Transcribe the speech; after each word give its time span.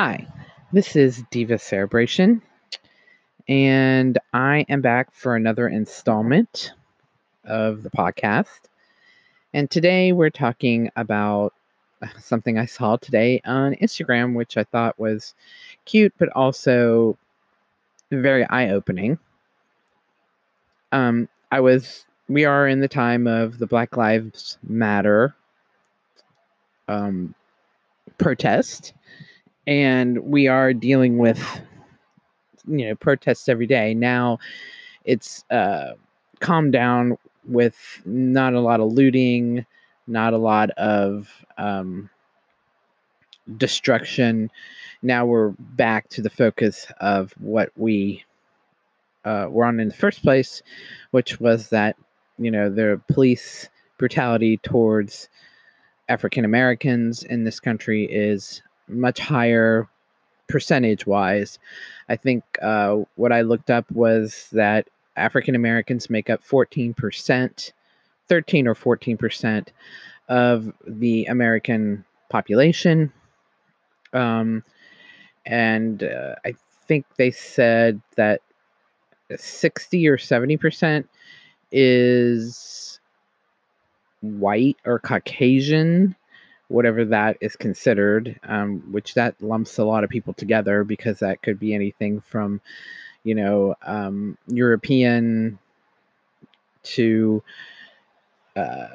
Hi, 0.00 0.28
this 0.72 0.94
is 0.94 1.24
Diva 1.32 1.58
Cerebration, 1.58 2.40
and 3.48 4.16
I 4.32 4.64
am 4.68 4.80
back 4.80 5.12
for 5.12 5.34
another 5.34 5.66
installment 5.66 6.72
of 7.44 7.82
the 7.82 7.90
podcast. 7.90 8.60
And 9.52 9.68
today 9.68 10.12
we're 10.12 10.30
talking 10.30 10.92
about 10.94 11.52
something 12.20 12.60
I 12.60 12.66
saw 12.66 12.94
today 12.94 13.40
on 13.44 13.74
Instagram, 13.74 14.36
which 14.36 14.56
I 14.56 14.62
thought 14.62 15.00
was 15.00 15.34
cute, 15.84 16.14
but 16.16 16.28
also 16.28 17.18
very 18.12 18.44
eye 18.44 18.70
opening. 18.70 19.18
Um, 20.92 21.28
I 21.50 21.58
was, 21.58 22.06
we 22.28 22.44
are 22.44 22.68
in 22.68 22.78
the 22.78 22.86
time 22.86 23.26
of 23.26 23.58
the 23.58 23.66
Black 23.66 23.96
Lives 23.96 24.58
Matter 24.62 25.34
um, 26.86 27.34
protest 28.16 28.92
and 29.68 30.18
we 30.18 30.48
are 30.48 30.72
dealing 30.72 31.18
with 31.18 31.38
you 32.66 32.88
know 32.88 32.94
protests 32.94 33.50
every 33.50 33.66
day. 33.66 33.92
Now 33.92 34.38
it's 35.04 35.44
uh, 35.50 35.92
calmed 36.40 36.72
down 36.72 37.18
with 37.46 37.76
not 38.06 38.54
a 38.54 38.60
lot 38.60 38.80
of 38.80 38.92
looting 38.92 39.66
not 40.06 40.32
a 40.32 40.38
lot 40.38 40.70
of 40.70 41.28
um, 41.58 42.08
destruction. 43.58 44.50
Now 45.02 45.26
we're 45.26 45.50
back 45.50 46.08
to 46.10 46.22
the 46.22 46.30
focus 46.30 46.86
of 46.98 47.34
what 47.38 47.70
we 47.76 48.24
uh, 49.26 49.48
were 49.50 49.66
on 49.66 49.80
in 49.80 49.88
the 49.88 49.94
first 49.94 50.22
place 50.22 50.62
which 51.10 51.38
was 51.38 51.68
that 51.68 51.96
you 52.38 52.50
know 52.50 52.70
the 52.70 53.00
police 53.12 53.68
brutality 53.98 54.56
towards 54.56 55.28
african 56.08 56.44
americans 56.44 57.24
in 57.24 57.42
this 57.44 57.58
country 57.58 58.04
is 58.04 58.62
much 58.88 59.18
higher 59.20 59.88
percentage 60.48 61.06
wise. 61.06 61.58
I 62.08 62.16
think 62.16 62.44
uh, 62.60 62.98
what 63.16 63.32
I 63.32 63.42
looked 63.42 63.70
up 63.70 63.90
was 63.90 64.48
that 64.52 64.88
African 65.16 65.54
Americans 65.54 66.08
make 66.08 66.30
up 66.30 66.42
14%, 66.44 67.72
13 68.28 68.66
or 68.66 68.74
14% 68.74 69.66
of 70.28 70.72
the 70.86 71.26
American 71.26 72.04
population. 72.28 73.12
Um, 74.12 74.64
and 75.44 76.02
uh, 76.02 76.34
I 76.44 76.54
think 76.86 77.06
they 77.16 77.30
said 77.30 78.00
that 78.16 78.40
60 79.36 80.08
or 80.08 80.16
70% 80.16 81.04
is 81.70 83.00
white 84.20 84.76
or 84.84 84.98
Caucasian 84.98 86.16
whatever 86.68 87.06
that 87.06 87.38
is 87.40 87.56
considered, 87.56 88.38
um, 88.44 88.92
which 88.92 89.14
that 89.14 89.34
lumps 89.42 89.78
a 89.78 89.84
lot 89.84 90.04
of 90.04 90.10
people 90.10 90.34
together 90.34 90.84
because 90.84 91.18
that 91.18 91.42
could 91.42 91.58
be 91.58 91.74
anything 91.74 92.20
from, 92.20 92.60
you 93.24 93.34
know, 93.34 93.74
um, 93.82 94.36
European 94.46 95.58
to, 96.82 97.42
uh, 98.54 98.88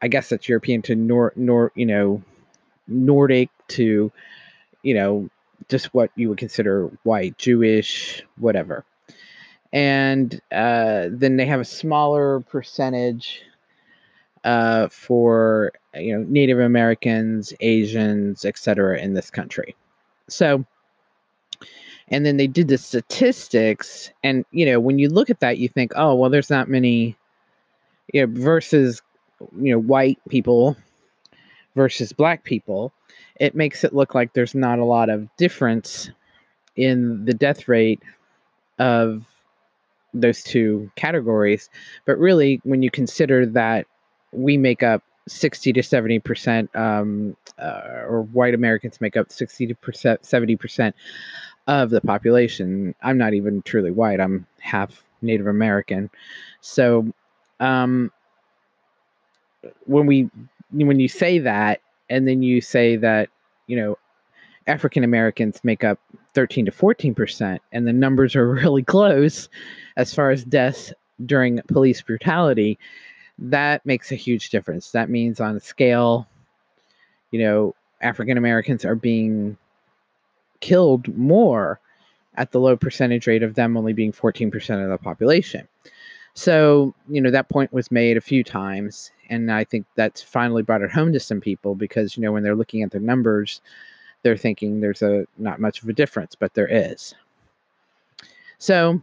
I 0.00 0.08
guess 0.08 0.28
that's 0.28 0.48
European 0.48 0.82
to 0.82 0.94
nor 0.94 1.32
nor 1.36 1.72
you 1.74 1.86
know, 1.86 2.22
Nordic 2.86 3.48
to, 3.68 4.12
you 4.82 4.94
know, 4.94 5.30
just 5.68 5.92
what 5.94 6.10
you 6.16 6.28
would 6.28 6.38
consider 6.38 6.90
white, 7.02 7.38
Jewish, 7.38 8.22
whatever. 8.38 8.84
And 9.72 10.40
uh, 10.52 11.08
then 11.10 11.36
they 11.36 11.46
have 11.46 11.60
a 11.60 11.64
smaller 11.64 12.40
percentage 12.40 13.42
uh, 14.46 14.88
for 14.88 15.72
you 15.94 16.16
know 16.16 16.24
Native 16.28 16.60
Americans, 16.60 17.52
Asians, 17.60 18.44
etc. 18.44 18.98
in 18.98 19.12
this 19.12 19.28
country. 19.28 19.74
So, 20.28 20.64
and 22.08 22.24
then 22.24 22.36
they 22.36 22.46
did 22.46 22.68
the 22.68 22.78
statistics, 22.78 24.10
and 24.22 24.44
you 24.52 24.64
know 24.64 24.78
when 24.78 25.00
you 25.00 25.08
look 25.08 25.30
at 25.30 25.40
that, 25.40 25.58
you 25.58 25.68
think, 25.68 25.92
oh 25.96 26.14
well, 26.14 26.30
there's 26.30 26.48
not 26.48 26.68
many, 26.68 27.16
you 28.14 28.24
know, 28.24 28.40
versus 28.40 29.02
you 29.40 29.72
know 29.72 29.80
white 29.80 30.20
people 30.28 30.76
versus 31.74 32.12
black 32.12 32.44
people. 32.44 32.92
It 33.40 33.56
makes 33.56 33.82
it 33.82 33.94
look 33.94 34.14
like 34.14 34.32
there's 34.32 34.54
not 34.54 34.78
a 34.78 34.84
lot 34.84 35.10
of 35.10 35.28
difference 35.36 36.08
in 36.76 37.24
the 37.24 37.34
death 37.34 37.66
rate 37.66 38.00
of 38.78 39.24
those 40.14 40.44
two 40.44 40.88
categories. 40.94 41.68
But 42.04 42.18
really, 42.18 42.60
when 42.62 42.82
you 42.82 42.92
consider 42.92 43.44
that 43.46 43.86
we 44.32 44.56
make 44.56 44.82
up 44.82 45.02
60 45.28 45.72
to 45.72 45.82
70 45.82 46.18
percent, 46.20 46.76
um, 46.76 47.36
uh, 47.58 48.04
or 48.08 48.22
white 48.32 48.54
Americans 48.54 49.00
make 49.00 49.16
up 49.16 49.30
60 49.30 49.74
to 49.74 50.18
70 50.22 50.56
percent 50.56 50.94
of 51.66 51.90
the 51.90 52.00
population. 52.00 52.94
I'm 53.02 53.18
not 53.18 53.34
even 53.34 53.62
truly 53.62 53.90
white. 53.90 54.20
I'm 54.20 54.46
half 54.60 55.02
Native 55.22 55.46
American. 55.46 56.10
So, 56.60 57.12
um, 57.60 58.12
when 59.86 60.06
we 60.06 60.30
when 60.70 61.00
you 61.00 61.08
say 61.08 61.40
that, 61.40 61.80
and 62.08 62.26
then 62.28 62.42
you 62.42 62.60
say 62.60 62.96
that 62.96 63.28
you 63.66 63.76
know 63.76 63.98
African 64.66 65.02
Americans 65.02 65.60
make 65.64 65.82
up 65.82 65.98
13 66.34 66.66
to 66.66 66.70
14 66.72 67.14
percent, 67.14 67.62
and 67.72 67.86
the 67.86 67.92
numbers 67.92 68.36
are 68.36 68.48
really 68.52 68.82
close 68.82 69.48
as 69.96 70.14
far 70.14 70.30
as 70.30 70.44
deaths 70.44 70.92
during 71.24 71.60
police 71.68 72.02
brutality 72.02 72.78
that 73.38 73.84
makes 73.84 74.12
a 74.12 74.16
huge 74.16 74.50
difference. 74.50 74.90
That 74.92 75.10
means 75.10 75.40
on 75.40 75.56
a 75.56 75.60
scale, 75.60 76.26
you 77.30 77.40
know, 77.40 77.74
African 78.00 78.38
Americans 78.38 78.84
are 78.84 78.94
being 78.94 79.56
killed 80.60 81.16
more 81.16 81.80
at 82.36 82.52
the 82.52 82.60
low 82.60 82.76
percentage 82.76 83.26
rate 83.26 83.42
of 83.42 83.54
them 83.54 83.76
only 83.76 83.92
being 83.92 84.12
14% 84.12 84.82
of 84.82 84.90
the 84.90 84.98
population. 84.98 85.66
So, 86.34 86.94
you 87.08 87.20
know, 87.20 87.30
that 87.30 87.48
point 87.48 87.72
was 87.72 87.90
made 87.90 88.16
a 88.16 88.20
few 88.20 88.44
times. 88.44 89.10
And 89.30 89.50
I 89.50 89.64
think 89.64 89.86
that's 89.96 90.22
finally 90.22 90.62
brought 90.62 90.82
it 90.82 90.90
home 90.90 91.12
to 91.14 91.20
some 91.20 91.40
people 91.40 91.74
because, 91.74 92.16
you 92.16 92.22
know, 92.22 92.32
when 92.32 92.42
they're 92.42 92.54
looking 92.54 92.82
at 92.82 92.90
their 92.90 93.00
numbers, 93.00 93.62
they're 94.22 94.36
thinking 94.36 94.80
there's 94.80 95.02
a 95.02 95.26
not 95.38 95.60
much 95.60 95.82
of 95.82 95.88
a 95.88 95.94
difference, 95.94 96.34
but 96.34 96.52
there 96.54 96.68
is. 96.68 97.14
So 98.58 99.00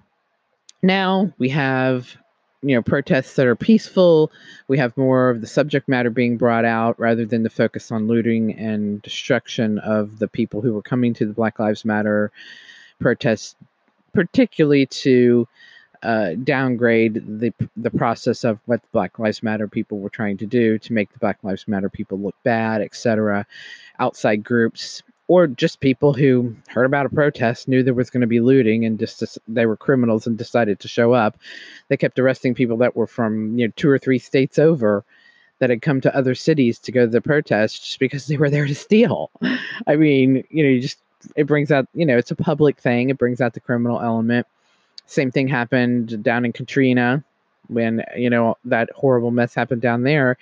now 0.84 1.34
we 1.40 1.50
have 1.50 2.16
you 2.64 2.76
know 2.76 2.82
protests 2.82 3.36
that 3.36 3.46
are 3.46 3.56
peaceful 3.56 4.32
we 4.68 4.78
have 4.78 4.96
more 4.98 5.30
of 5.30 5.42
the 5.42 5.48
subject 5.48 5.88
matter 5.88 6.10
being 6.10 6.38
brought 6.38 6.66
out 6.66 7.00
rather 7.00 7.26
than 7.26 7.44
the 7.44 7.50
focus 7.50 7.92
on 7.92 8.08
looting 8.08 8.58
and 8.58 9.02
destruction 9.02 9.78
of 9.80 10.20
the 10.20 10.28
people 10.28 10.62
who 10.62 10.74
were 10.74 10.82
coming 10.82 11.14
to 11.14 11.26
the 11.26 11.34
black 11.34 11.60
lives 11.60 11.84
matter 11.84 12.32
protests 13.00 13.56
particularly 14.14 14.86
to 14.86 15.48
uh, 16.04 16.34
downgrade 16.44 17.40
the 17.40 17.54
the 17.78 17.90
process 17.90 18.44
of 18.44 18.60
what 18.66 18.82
the 18.82 18.88
Black 18.92 19.18
Lives 19.20 19.42
Matter 19.42 19.70
people 19.70 20.00
were 20.00 20.10
trying 20.10 20.38
to 20.38 20.46
do 20.46 20.78
to 20.80 20.92
make 20.94 21.12
the 21.14 21.20
Black 21.20 21.38
Lives 21.44 21.66
Matter 21.66 21.90
people 21.90 22.20
look 22.20 22.36
bad, 22.44 22.82
etc. 22.82 23.48
Outside 24.00 24.44
groups 24.44 25.02
or 25.28 25.48
just 25.48 25.80
people 25.80 26.14
who 26.14 26.56
heard 26.68 26.86
about 26.86 27.06
a 27.06 27.10
protest, 27.10 27.68
knew 27.68 27.82
there 27.82 27.94
was 27.94 28.10
going 28.10 28.22
to 28.22 28.28
be 28.28 28.40
looting, 28.40 28.86
and 28.86 29.00
just 29.00 29.40
they 29.48 29.66
were 29.66 29.78
criminals 29.78 30.28
and 30.28 30.38
decided 30.38 30.80
to 30.80 30.88
show 30.88 31.14
up. 31.14 31.38
They 31.88 31.98
kept 31.98 32.20
arresting 32.20 32.56
people 32.56 32.78
that 32.78 32.96
were 32.96 33.08
from 33.08 33.58
you 33.58 33.68
know 33.68 33.74
two 33.76 33.90
or 33.90 33.98
three 33.98 34.20
states 34.20 34.60
over 34.60 35.04
that 35.60 35.70
had 35.70 35.82
come 35.82 36.02
to 36.02 36.16
other 36.16 36.36
cities 36.36 36.80
to 36.80 36.92
go 36.92 37.06
to 37.06 37.12
the 37.12 37.22
protest 37.22 37.86
just 37.86 38.00
because 38.00 38.28
they 38.28 38.38
were 38.38 38.50
there 38.50 38.68
to 38.68 38.76
steal. 38.76 39.32
I 39.88 39.96
mean, 39.96 40.44
you 40.50 40.64
know, 40.64 40.70
you 40.70 40.82
just 40.82 41.00
it 41.36 41.48
brings 41.48 41.72
out 41.72 41.88
you 41.94 42.06
know 42.06 42.18
it's 42.18 42.32
a 42.32 42.36
public 42.36 42.80
thing. 42.80 43.10
It 43.10 43.18
brings 43.18 43.40
out 43.40 43.54
the 43.54 43.60
criminal 43.60 44.02
element. 44.02 44.48
Same 45.06 45.32
thing 45.32 45.48
happened 45.48 46.24
down 46.24 46.46
in 46.46 46.54
Katrina 46.54 47.24
when 47.68 48.04
you 48.18 48.30
know 48.30 48.58
that 48.66 48.90
horrible 48.94 49.32
mess 49.32 49.54
happened 49.54 49.82
down 49.82 50.04
there 50.04 50.38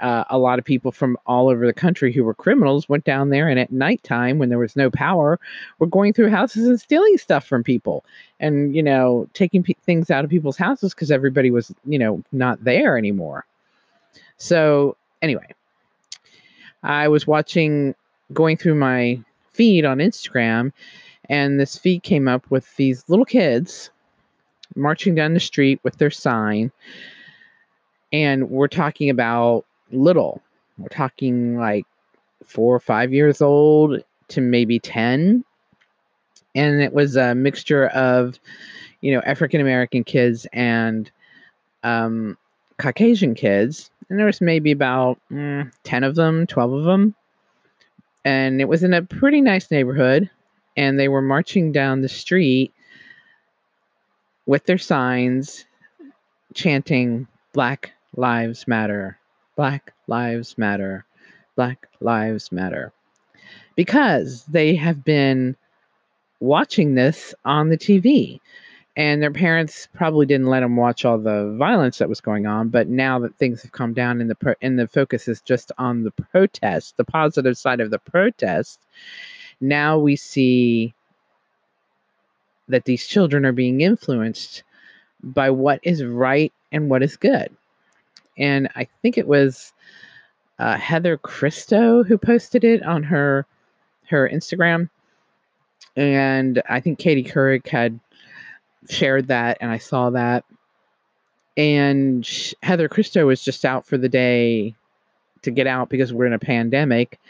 uh, 0.00 0.24
a 0.28 0.38
lot 0.38 0.58
of 0.58 0.64
people 0.64 0.90
from 0.92 1.16
all 1.26 1.48
over 1.48 1.66
the 1.66 1.72
country 1.72 2.12
who 2.12 2.24
were 2.24 2.34
criminals 2.34 2.88
went 2.88 3.04
down 3.04 3.30
there 3.30 3.48
and 3.48 3.58
at 3.58 3.72
nighttime 3.72 4.38
when 4.38 4.48
there 4.48 4.58
was 4.58 4.76
no 4.76 4.90
power 4.90 5.38
were 5.78 5.86
going 5.86 6.12
through 6.12 6.28
houses 6.30 6.66
and 6.66 6.80
stealing 6.80 7.16
stuff 7.16 7.46
from 7.46 7.62
people 7.62 8.04
and 8.40 8.74
you 8.74 8.82
know 8.82 9.28
taking 9.34 9.62
p- 9.62 9.76
things 9.82 10.10
out 10.10 10.24
of 10.24 10.30
people's 10.30 10.56
houses 10.56 10.92
because 10.92 11.10
everybody 11.10 11.50
was 11.50 11.72
you 11.84 11.98
know 11.98 12.22
not 12.32 12.62
there 12.64 12.98
anymore. 12.98 13.46
So 14.36 14.96
anyway 15.24 15.46
i 16.82 17.08
was 17.08 17.26
watching 17.26 17.94
going 18.32 18.56
through 18.56 18.74
my 18.74 19.18
feed 19.52 19.84
on 19.84 19.98
instagram 19.98 20.70
and 21.30 21.58
this 21.58 21.78
feed 21.78 22.02
came 22.02 22.28
up 22.28 22.48
with 22.50 22.76
these 22.76 23.02
little 23.08 23.24
kids 23.24 23.90
marching 24.76 25.14
down 25.14 25.32
the 25.32 25.40
street 25.40 25.80
with 25.82 25.96
their 25.96 26.10
sign 26.10 26.70
and 28.12 28.50
we're 28.50 28.68
talking 28.68 29.08
about 29.08 29.64
little. 29.94 30.42
We're 30.78 30.88
talking 30.88 31.56
like 31.58 31.86
four 32.46 32.74
or 32.74 32.80
five 32.80 33.12
years 33.12 33.40
old 33.42 34.02
to 34.28 34.40
maybe 34.40 34.78
10. 34.78 35.44
And 36.54 36.82
it 36.82 36.92
was 36.92 37.16
a 37.16 37.34
mixture 37.34 37.86
of, 37.88 38.38
you 39.00 39.12
know, 39.14 39.20
African 39.20 39.60
American 39.60 40.04
kids 40.04 40.46
and 40.52 41.10
um, 41.82 42.36
Caucasian 42.78 43.34
kids. 43.34 43.90
And 44.08 44.18
there 44.18 44.26
was 44.26 44.40
maybe 44.40 44.72
about 44.72 45.18
mm, 45.30 45.70
10 45.84 46.04
of 46.04 46.14
them, 46.14 46.46
12 46.46 46.72
of 46.72 46.84
them. 46.84 47.14
and 48.24 48.60
it 48.60 48.68
was 48.68 48.82
in 48.82 48.94
a 48.94 49.02
pretty 49.02 49.40
nice 49.40 49.70
neighborhood 49.70 50.30
and 50.76 50.98
they 50.98 51.08
were 51.08 51.22
marching 51.22 51.72
down 51.72 52.00
the 52.00 52.08
street 52.08 52.72
with 54.46 54.64
their 54.66 54.78
signs 54.78 55.64
chanting 56.54 57.26
black 57.52 57.92
lives 58.16 58.66
matter 58.68 59.18
black 59.56 59.92
lives 60.06 60.58
matter. 60.58 61.04
Black 61.56 61.88
lives 62.00 62.50
matter. 62.52 62.92
Because 63.76 64.44
they 64.44 64.74
have 64.76 65.04
been 65.04 65.56
watching 66.40 66.94
this 66.94 67.34
on 67.44 67.68
the 67.68 67.78
TV 67.78 68.40
and 68.96 69.22
their 69.22 69.32
parents 69.32 69.88
probably 69.94 70.26
didn't 70.26 70.46
let 70.46 70.60
them 70.60 70.76
watch 70.76 71.04
all 71.04 71.18
the 71.18 71.54
violence 71.58 71.98
that 71.98 72.08
was 72.08 72.20
going 72.20 72.46
on 72.46 72.68
but 72.68 72.88
now 72.88 73.18
that 73.18 73.36
things 73.36 73.62
have 73.62 73.72
come 73.72 73.92
down 73.92 74.20
and 74.20 74.30
the 74.30 74.34
pro- 74.34 74.54
and 74.60 74.78
the 74.78 74.86
focus 74.88 75.26
is 75.26 75.40
just 75.40 75.72
on 75.78 76.04
the 76.04 76.10
protest 76.10 76.96
the 76.96 77.04
positive 77.04 77.56
side 77.56 77.80
of 77.80 77.90
the 77.90 77.98
protest 77.98 78.78
now 79.60 79.98
we 79.98 80.16
see 80.16 80.94
that 82.68 82.84
these 82.84 83.06
children 83.06 83.44
are 83.44 83.52
being 83.52 83.80
influenced 83.80 84.62
by 85.22 85.50
what 85.50 85.80
is 85.82 86.04
right 86.04 86.52
and 86.72 86.88
what 86.90 87.02
is 87.02 87.16
good 87.16 87.54
and 88.38 88.68
i 88.76 88.86
think 89.02 89.18
it 89.18 89.26
was 89.26 89.72
uh, 90.58 90.76
heather 90.76 91.16
christo 91.16 92.02
who 92.04 92.16
posted 92.16 92.64
it 92.64 92.82
on 92.82 93.02
her 93.02 93.46
her 94.08 94.28
instagram 94.28 94.88
and 95.96 96.62
i 96.68 96.80
think 96.80 96.98
katie 96.98 97.24
couric 97.24 97.66
had 97.68 97.98
shared 98.88 99.28
that 99.28 99.58
and 99.60 99.70
I 99.70 99.78
saw 99.78 100.10
that. 100.10 100.44
And 101.56 102.28
Heather 102.62 102.88
Christo 102.88 103.26
was 103.26 103.42
just 103.42 103.64
out 103.64 103.86
for 103.86 103.96
the 103.96 104.08
day 104.08 104.74
to 105.42 105.50
get 105.50 105.66
out 105.66 105.88
because 105.88 106.12
we're 106.12 106.26
in 106.26 106.32
a 106.32 106.38
pandemic 106.38 107.20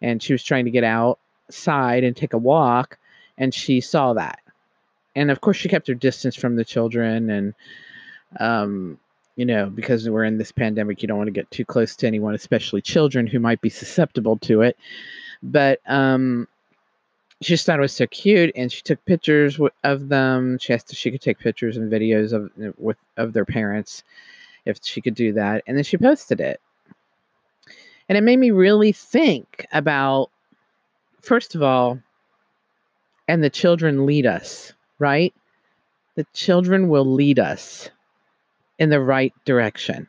and 0.00 0.22
she 0.22 0.32
was 0.32 0.42
trying 0.42 0.66
to 0.66 0.70
get 0.70 0.84
outside 0.84 2.04
and 2.04 2.14
take 2.14 2.34
a 2.34 2.38
walk 2.38 2.98
and 3.38 3.54
she 3.54 3.80
saw 3.80 4.12
that. 4.14 4.40
And 5.14 5.30
of 5.30 5.40
course 5.40 5.56
she 5.56 5.68
kept 5.68 5.88
her 5.88 5.94
distance 5.94 6.36
from 6.36 6.56
the 6.56 6.64
children 6.64 7.30
and 7.30 7.54
um 8.40 8.98
you 9.36 9.44
know, 9.46 9.66
because 9.66 10.08
we're 10.08 10.24
in 10.24 10.38
this 10.38 10.52
pandemic, 10.52 11.02
you 11.02 11.08
don't 11.08 11.18
want 11.18 11.28
to 11.28 11.32
get 11.32 11.50
too 11.50 11.64
close 11.64 11.96
to 11.96 12.06
anyone, 12.06 12.34
especially 12.34 12.82
children 12.82 13.26
who 13.26 13.40
might 13.40 13.60
be 13.60 13.70
susceptible 13.70 14.36
to 14.38 14.62
it. 14.62 14.76
But 15.42 15.80
um 15.86 16.48
she 17.42 17.54
just 17.54 17.66
thought 17.66 17.78
it 17.78 17.82
was 17.82 17.92
so 17.92 18.06
cute, 18.06 18.52
and 18.54 18.70
she 18.70 18.82
took 18.82 19.04
pictures 19.04 19.58
of 19.82 20.08
them. 20.08 20.58
She 20.58 20.72
asked 20.72 20.92
if 20.92 20.98
she 20.98 21.10
could 21.10 21.20
take 21.20 21.40
pictures 21.40 21.76
and 21.76 21.90
videos 21.90 22.32
of 22.32 22.50
with 22.78 22.96
of 23.16 23.32
their 23.32 23.44
parents, 23.44 24.04
if 24.64 24.78
she 24.82 25.00
could 25.00 25.16
do 25.16 25.32
that, 25.32 25.64
and 25.66 25.76
then 25.76 25.84
she 25.84 25.96
posted 25.96 26.40
it. 26.40 26.60
And 28.08 28.16
it 28.16 28.22
made 28.22 28.38
me 28.38 28.50
really 28.50 28.92
think 28.92 29.66
about, 29.72 30.30
first 31.20 31.54
of 31.54 31.62
all, 31.62 32.00
and 33.26 33.42
the 33.42 33.50
children 33.50 34.06
lead 34.06 34.26
us, 34.26 34.72
right? 34.98 35.34
The 36.14 36.26
children 36.34 36.88
will 36.88 37.06
lead 37.06 37.38
us 37.38 37.90
in 38.82 38.90
the 38.90 39.00
right 39.00 39.32
direction. 39.44 40.08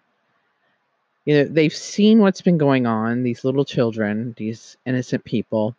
You 1.25 1.36
know, 1.36 1.44
they've 1.46 1.74
seen 1.74 2.20
what's 2.20 2.42
been 2.42 2.58
going 2.58 2.86
on, 2.86 3.24
these 3.24 3.46
little 3.46 3.66
children, 3.66 4.34
these 4.38 4.75
innocent 4.86 5.24
people 5.24 5.75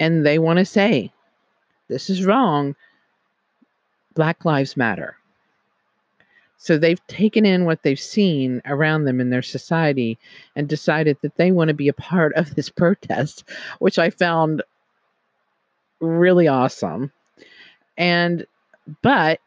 and 0.00 0.24
they 0.24 0.38
want 0.38 0.58
to 0.58 0.64
say, 0.64 1.12
this 1.88 2.10
is 2.10 2.24
wrong. 2.24 2.74
Black 4.14 4.44
Lives 4.44 4.76
Matter. 4.76 5.16
So 6.56 6.78
they've 6.78 7.04
taken 7.06 7.44
in 7.44 7.64
what 7.64 7.82
they've 7.82 8.00
seen 8.00 8.62
around 8.64 9.04
them 9.04 9.20
in 9.20 9.30
their 9.30 9.42
society 9.42 10.18
and 10.56 10.68
decided 10.68 11.18
that 11.22 11.36
they 11.36 11.52
want 11.52 11.68
to 11.68 11.74
be 11.74 11.88
a 11.88 11.94
part 11.94 12.32
of 12.34 12.54
this 12.54 12.68
protest, 12.70 13.44
which 13.78 13.98
I 13.98 14.10
found 14.10 14.62
really 16.00 16.48
awesome. 16.48 17.12
And, 17.96 18.46
but 19.02 19.40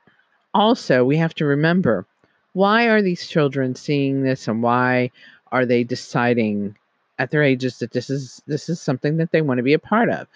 also 0.54 1.04
we 1.04 1.18
have 1.18 1.34
to 1.36 1.46
remember 1.46 2.06
why 2.54 2.88
are 2.88 3.02
these 3.02 3.28
children 3.28 3.76
seeing 3.76 4.24
this 4.24 4.48
and 4.48 4.64
why 4.64 5.12
are 5.52 5.66
they 5.66 5.84
deciding 5.84 6.76
at 7.20 7.32
their 7.32 7.44
ages 7.44 7.80
that 7.80 7.92
this 7.92 8.10
is 8.10 8.42
this 8.48 8.70
is 8.70 8.82
something 8.82 9.18
that 9.18 9.32
they 9.32 9.42
want 9.42 9.58
to 9.58 9.64
be 9.64 9.74
a 9.74 9.80
part 9.80 10.10
of. 10.10 10.28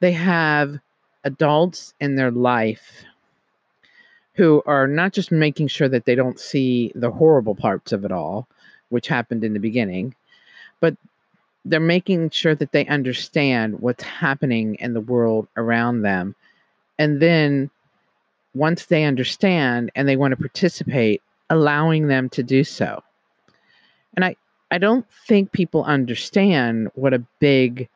They 0.00 0.12
have 0.12 0.78
adults 1.24 1.94
in 2.00 2.16
their 2.16 2.30
life 2.30 3.04
who 4.34 4.62
are 4.66 4.86
not 4.86 5.12
just 5.12 5.30
making 5.30 5.68
sure 5.68 5.88
that 5.88 6.04
they 6.04 6.14
don't 6.14 6.40
see 6.40 6.90
the 6.94 7.10
horrible 7.10 7.54
parts 7.54 7.92
of 7.92 8.04
it 8.04 8.12
all, 8.12 8.48
which 8.88 9.08
happened 9.08 9.44
in 9.44 9.52
the 9.52 9.60
beginning, 9.60 10.14
but 10.80 10.96
they're 11.64 11.80
making 11.80 12.30
sure 12.30 12.54
that 12.54 12.72
they 12.72 12.86
understand 12.86 13.80
what's 13.80 14.02
happening 14.02 14.76
in 14.76 14.94
the 14.94 15.00
world 15.00 15.46
around 15.56 16.02
them. 16.02 16.34
And 16.98 17.20
then 17.20 17.70
once 18.54 18.86
they 18.86 19.04
understand 19.04 19.90
and 19.94 20.08
they 20.08 20.16
want 20.16 20.32
to 20.32 20.36
participate, 20.36 21.22
allowing 21.50 22.08
them 22.08 22.28
to 22.30 22.42
do 22.42 22.64
so. 22.64 23.02
And 24.14 24.24
I, 24.24 24.36
I 24.70 24.78
don't 24.78 25.06
think 25.26 25.52
people 25.52 25.84
understand 25.84 26.90
what 26.94 27.14
a 27.14 27.24
big 27.40 27.88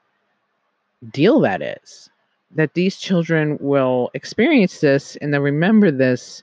deal 1.13 1.41
that 1.41 1.63
is. 1.63 2.11
That 2.55 2.75
these 2.75 2.97
children 2.97 3.59
will 3.61 4.11
experience 4.15 4.81
this 4.81 5.17
and 5.17 5.33
they'll 5.33 5.43
remember 5.43 5.91
this, 5.91 6.43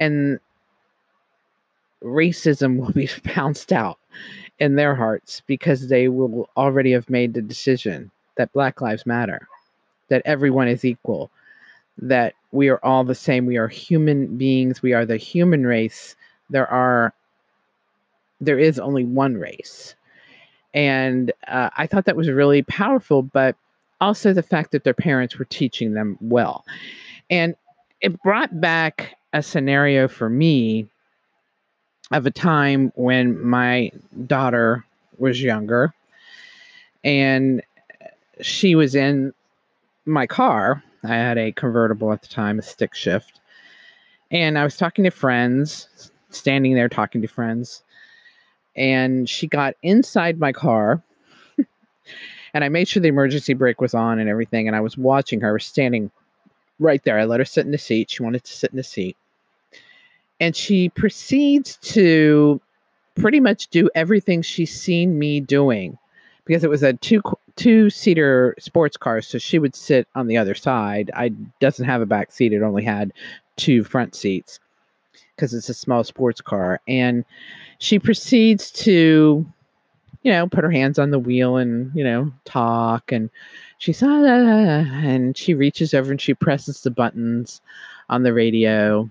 and 0.00 0.40
racism 2.02 2.76
will 2.80 2.92
be 2.92 3.08
pounced 3.24 3.72
out 3.72 3.98
in 4.58 4.76
their 4.76 4.94
hearts 4.94 5.42
because 5.46 5.88
they 5.88 6.08
will 6.08 6.48
already 6.56 6.92
have 6.92 7.08
made 7.08 7.34
the 7.34 7.42
decision 7.42 8.10
that 8.36 8.52
Black 8.52 8.80
Lives 8.80 9.06
Matter, 9.06 9.48
that 10.08 10.22
everyone 10.24 10.68
is 10.68 10.84
equal, 10.84 11.30
that 11.98 12.34
we 12.52 12.68
are 12.68 12.78
all 12.84 13.02
the 13.04 13.14
same. 13.14 13.46
We 13.46 13.56
are 13.56 13.68
human 13.68 14.36
beings. 14.36 14.82
We 14.82 14.92
are 14.92 15.06
the 15.06 15.16
human 15.16 15.66
race. 15.66 16.14
There 16.50 16.66
are 16.66 17.12
there 18.40 18.58
is 18.58 18.78
only 18.78 19.04
one 19.04 19.36
race. 19.36 19.94
And 20.74 21.32
uh, 21.46 21.70
I 21.76 21.86
thought 21.86 22.06
that 22.06 22.16
was 22.16 22.28
really 22.28 22.62
powerful, 22.62 23.22
but 23.22 23.56
also 24.00 24.32
the 24.32 24.42
fact 24.42 24.72
that 24.72 24.84
their 24.84 24.94
parents 24.94 25.38
were 25.38 25.44
teaching 25.44 25.94
them 25.94 26.18
well. 26.20 26.64
And 27.30 27.54
it 28.00 28.20
brought 28.22 28.60
back 28.60 29.16
a 29.32 29.42
scenario 29.42 30.08
for 30.08 30.28
me 30.28 30.88
of 32.10 32.26
a 32.26 32.30
time 32.30 32.92
when 32.96 33.40
my 33.46 33.92
daughter 34.26 34.84
was 35.18 35.40
younger 35.40 35.94
and 37.04 37.62
she 38.40 38.74
was 38.74 38.94
in 38.94 39.32
my 40.04 40.26
car. 40.26 40.82
I 41.04 41.14
had 41.14 41.38
a 41.38 41.52
convertible 41.52 42.12
at 42.12 42.22
the 42.22 42.28
time, 42.28 42.58
a 42.58 42.62
stick 42.62 42.94
shift. 42.94 43.40
And 44.30 44.58
I 44.58 44.64
was 44.64 44.76
talking 44.76 45.04
to 45.04 45.10
friends, 45.10 46.10
standing 46.30 46.74
there 46.74 46.88
talking 46.88 47.22
to 47.22 47.28
friends 47.28 47.82
and 48.76 49.28
she 49.28 49.46
got 49.46 49.74
inside 49.82 50.38
my 50.38 50.52
car 50.52 51.02
and 52.54 52.64
I 52.64 52.68
made 52.68 52.88
sure 52.88 53.02
the 53.02 53.08
emergency 53.08 53.54
brake 53.54 53.80
was 53.80 53.94
on 53.94 54.18
and 54.18 54.28
everything. 54.28 54.66
And 54.66 54.76
I 54.76 54.80
was 54.80 54.96
watching 54.96 55.40
her, 55.40 55.58
standing 55.58 56.10
right 56.78 57.02
there. 57.04 57.18
I 57.18 57.24
let 57.24 57.40
her 57.40 57.44
sit 57.44 57.66
in 57.66 57.72
the 57.72 57.78
seat. 57.78 58.10
She 58.10 58.22
wanted 58.22 58.44
to 58.44 58.52
sit 58.52 58.70
in 58.70 58.76
the 58.76 58.82
seat. 58.82 59.16
And 60.40 60.56
she 60.56 60.88
proceeds 60.88 61.76
to 61.76 62.60
pretty 63.14 63.40
much 63.40 63.68
do 63.68 63.90
everything 63.94 64.42
she's 64.42 64.78
seen 64.78 65.18
me 65.18 65.40
doing 65.40 65.98
because 66.44 66.64
it 66.64 66.70
was 66.70 66.82
a 66.82 66.92
two 66.94 67.22
two 67.56 67.90
seater 67.90 68.54
sports 68.58 68.96
car 68.96 69.20
so 69.20 69.38
she 69.38 69.58
would 69.58 69.74
sit 69.74 70.08
on 70.14 70.26
the 70.26 70.36
other 70.36 70.54
side 70.54 71.10
i 71.14 71.28
doesn't 71.60 71.84
have 71.84 72.00
a 72.00 72.06
back 72.06 72.32
seat 72.32 72.52
it 72.52 72.62
only 72.62 72.82
had 72.84 73.12
two 73.56 73.84
front 73.84 74.14
seats 74.14 74.58
because 75.36 75.54
it's 75.54 75.68
a 75.68 75.74
small 75.74 76.04
sports 76.04 76.40
car. 76.40 76.80
And 76.86 77.24
she 77.78 77.98
proceeds 77.98 78.70
to, 78.84 79.44
you 80.22 80.32
know, 80.32 80.46
put 80.46 80.64
her 80.64 80.70
hands 80.70 80.98
on 80.98 81.10
the 81.10 81.18
wheel 81.18 81.56
and, 81.56 81.90
you 81.94 82.04
know, 82.04 82.32
talk. 82.44 83.12
And 83.12 83.30
she's, 83.78 84.02
ah, 84.02 84.06
ah, 84.06 84.26
ah, 84.26 84.84
ah, 84.86 85.00
and 85.02 85.36
she 85.36 85.54
reaches 85.54 85.94
over 85.94 86.10
and 86.10 86.20
she 86.20 86.34
presses 86.34 86.82
the 86.82 86.90
buttons 86.90 87.60
on 88.08 88.22
the 88.22 88.32
radio 88.32 89.10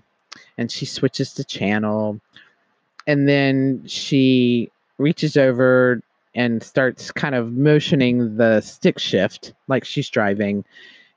and 0.56 0.70
she 0.70 0.86
switches 0.86 1.34
the 1.34 1.44
channel. 1.44 2.20
And 3.06 3.28
then 3.28 3.82
she 3.86 4.70
reaches 4.98 5.36
over 5.36 6.02
and 6.34 6.62
starts 6.62 7.10
kind 7.10 7.34
of 7.34 7.52
motioning 7.52 8.36
the 8.36 8.60
stick 8.60 8.98
shift 8.98 9.52
like 9.68 9.84
she's 9.84 10.08
driving 10.08 10.64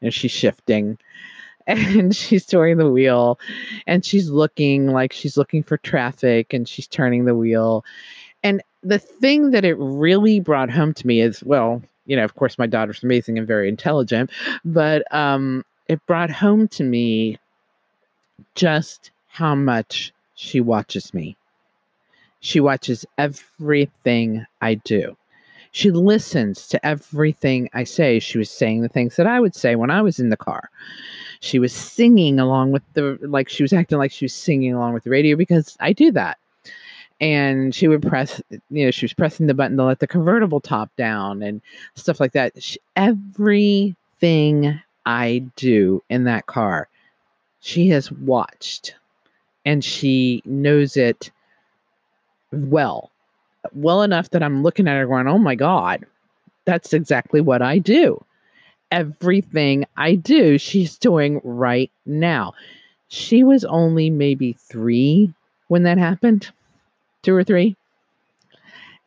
and 0.01 0.13
she's 0.13 0.31
shifting 0.31 0.97
and 1.67 2.15
she's 2.15 2.45
turning 2.45 2.77
the 2.77 2.89
wheel 2.89 3.39
and 3.87 4.05
she's 4.05 4.29
looking 4.29 4.87
like 4.87 5.11
she's 5.11 5.37
looking 5.37 5.63
for 5.63 5.77
traffic 5.77 6.53
and 6.53 6.69
she's 6.69 6.87
turning 6.87 7.25
the 7.25 7.35
wheel. 7.35 7.83
And 8.43 8.61
the 8.83 8.99
thing 8.99 9.51
that 9.51 9.65
it 9.65 9.75
really 9.79 10.39
brought 10.39 10.69
home 10.69 10.93
to 10.93 11.07
me 11.07 11.21
is 11.21 11.43
well, 11.43 11.81
you 12.05 12.15
know, 12.15 12.23
of 12.23 12.35
course, 12.35 12.59
my 12.59 12.67
daughter's 12.67 13.03
amazing 13.03 13.39
and 13.39 13.47
very 13.47 13.67
intelligent, 13.67 14.29
but 14.63 15.11
um, 15.13 15.65
it 15.87 16.05
brought 16.05 16.29
home 16.29 16.67
to 16.67 16.83
me 16.83 17.39
just 18.53 19.09
how 19.27 19.55
much 19.55 20.13
she 20.35 20.61
watches 20.61 21.13
me. 21.13 21.35
She 22.45 22.59
watches 22.59 23.07
everything 23.17 24.45
I 24.61 24.75
do. 24.75 25.17
She 25.71 25.89
listens 25.89 26.67
to 26.67 26.85
everything 26.85 27.71
I 27.73 27.85
say. 27.85 28.19
She 28.19 28.37
was 28.37 28.51
saying 28.51 28.83
the 28.83 28.87
things 28.87 29.15
that 29.15 29.25
I 29.25 29.39
would 29.39 29.55
say 29.55 29.73
when 29.75 29.89
I 29.89 30.03
was 30.03 30.19
in 30.19 30.29
the 30.29 30.37
car. 30.37 30.69
She 31.39 31.57
was 31.57 31.73
singing 31.73 32.39
along 32.39 32.71
with 32.71 32.83
the, 32.93 33.17
like, 33.23 33.49
she 33.49 33.63
was 33.63 33.73
acting 33.73 33.97
like 33.97 34.11
she 34.11 34.25
was 34.25 34.33
singing 34.35 34.75
along 34.75 34.93
with 34.93 35.05
the 35.05 35.09
radio 35.09 35.35
because 35.35 35.75
I 35.79 35.91
do 35.91 36.11
that. 36.11 36.37
And 37.19 37.73
she 37.73 37.87
would 37.87 38.03
press, 38.03 38.39
you 38.69 38.85
know, 38.85 38.91
she 38.91 39.05
was 39.05 39.13
pressing 39.13 39.47
the 39.47 39.55
button 39.55 39.77
to 39.77 39.83
let 39.83 39.99
the 39.99 40.05
convertible 40.05 40.61
top 40.61 40.95
down 40.97 41.41
and 41.41 41.63
stuff 41.95 42.19
like 42.19 42.33
that. 42.33 42.61
She, 42.61 42.77
everything 42.95 44.79
I 45.03 45.43
do 45.55 46.03
in 46.11 46.25
that 46.25 46.45
car, 46.45 46.89
she 47.61 47.89
has 47.89 48.11
watched 48.11 48.93
and 49.65 49.83
she 49.83 50.43
knows 50.45 50.95
it 50.95 51.31
well 52.51 53.11
well 53.73 54.03
enough 54.03 54.29
that 54.31 54.43
I'm 54.43 54.63
looking 54.63 54.87
at 54.87 54.97
her 54.97 55.07
going, 55.07 55.27
oh 55.27 55.37
my 55.37 55.55
God, 55.55 56.05
that's 56.65 56.93
exactly 56.93 57.41
what 57.41 57.61
I 57.61 57.79
do. 57.79 58.23
Everything 58.91 59.85
I 59.97 60.15
do, 60.15 60.57
she's 60.57 60.97
doing 60.97 61.41
right 61.43 61.91
now. 62.05 62.53
She 63.07 63.43
was 63.43 63.65
only 63.65 64.09
maybe 64.09 64.53
three 64.53 65.33
when 65.67 65.83
that 65.83 65.97
happened, 65.97 66.49
two 67.23 67.35
or 67.35 67.43
three. 67.43 67.75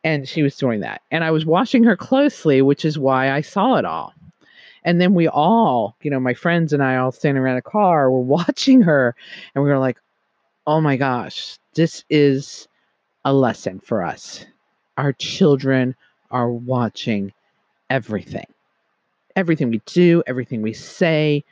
And 0.03 0.27
she 0.27 0.43
was 0.43 0.55
doing 0.55 0.81
that. 0.81 1.01
And 1.11 1.23
I 1.23 1.31
was 1.31 1.45
watching 1.45 1.83
her 1.83 1.97
closely, 1.97 2.61
which 2.61 2.85
is 2.85 2.97
why 2.97 3.31
I 3.31 3.41
saw 3.41 3.75
it 3.75 3.85
all. 3.85 4.13
And 4.85 5.01
then 5.01 5.13
we 5.13 5.27
all, 5.27 5.95
you 6.01 6.09
know, 6.09 6.21
my 6.21 6.33
friends 6.33 6.71
and 6.71 6.81
I 6.81 6.95
all 6.95 7.11
standing 7.11 7.43
around 7.43 7.57
a 7.57 7.61
car 7.61 8.09
were 8.09 8.19
watching 8.21 8.81
her 8.83 9.15
and 9.53 9.63
we 9.63 9.69
were 9.69 9.79
like, 9.79 9.97
oh 10.65 10.79
my 10.79 10.95
gosh, 10.95 11.57
this 11.73 12.05
is 12.09 12.67
a 13.25 13.33
lesson 13.33 13.79
for 13.79 14.03
us. 14.03 14.45
Our 14.97 15.13
children 15.13 15.95
are 16.31 16.51
watching 16.51 17.33
everything. 17.89 18.45
Everything 19.35 19.69
we 19.69 19.81
do, 19.85 20.23
everything 20.27 20.61
we 20.61 20.73
say. 20.73 21.43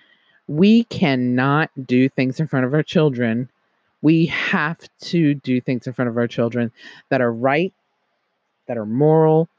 We 0.48 0.84
cannot 0.86 1.70
do 1.86 2.10
things 2.10 2.40
in 2.40 2.48
front 2.48 2.66
of 2.66 2.74
our 2.74 2.84
children. 2.84 3.50
We 4.02 4.28
have 4.28 4.80
to 5.02 5.34
do 5.34 5.60
things 5.60 5.88
in 5.88 5.94
front 5.94 6.10
of 6.10 6.18
our 6.18 6.28
children 6.28 6.72
that 7.10 7.22
are 7.22 7.32
right, 7.32 7.74
that 8.68 8.78
are 8.78 8.86
moral. 8.86 9.50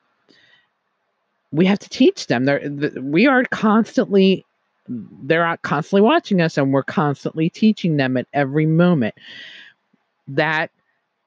We 1.53 1.67
have 1.67 1.79
to 1.81 1.89
teach 1.89 2.27
them. 2.27 2.45
They're, 2.45 2.71
we 3.01 3.27
are 3.27 3.45
constantly 3.45 4.45
they're 4.89 5.59
constantly 5.59 6.01
watching 6.01 6.41
us 6.41 6.57
and 6.57 6.73
we're 6.73 6.83
constantly 6.83 7.51
teaching 7.51 7.99
them 7.99 8.17
at 8.17 8.27
every 8.33 8.65
moment. 8.65 9.15
That 10.29 10.71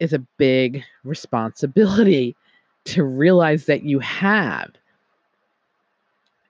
is 0.01 0.13
a 0.13 0.19
big 0.37 0.83
responsibility 1.03 2.35
to 2.83 3.03
realize 3.03 3.65
that 3.65 3.83
you 3.83 3.99
have. 3.99 4.71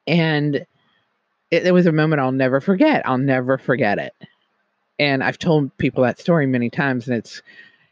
And 0.08 0.56
it, 1.52 1.68
it, 1.68 1.74
was 1.74 1.86
a 1.86 1.92
moment 1.92 2.22
I'll 2.22 2.32
never 2.32 2.62
forget. 2.62 3.06
I'll 3.06 3.18
never 3.18 3.58
forget 3.58 4.00
it. 4.00 4.14
And 5.00 5.22
I've 5.22 5.38
told 5.38 5.78
people 5.78 6.04
that 6.04 6.18
story 6.18 6.48
many 6.48 6.70
times, 6.70 7.08
and 7.08 7.18
it's 7.18 7.42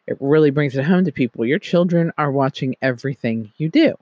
it 0.08 0.16
really 0.22 0.50
brings 0.50 0.78
it 0.78 0.86
home 0.86 1.04
to 1.04 1.12
people. 1.12 1.46
Your 1.46 1.60
children 1.60 2.13
are 2.18 2.32
watching 2.32 2.78
everything 2.82 3.51
you 3.58 3.68
do. 3.68 3.96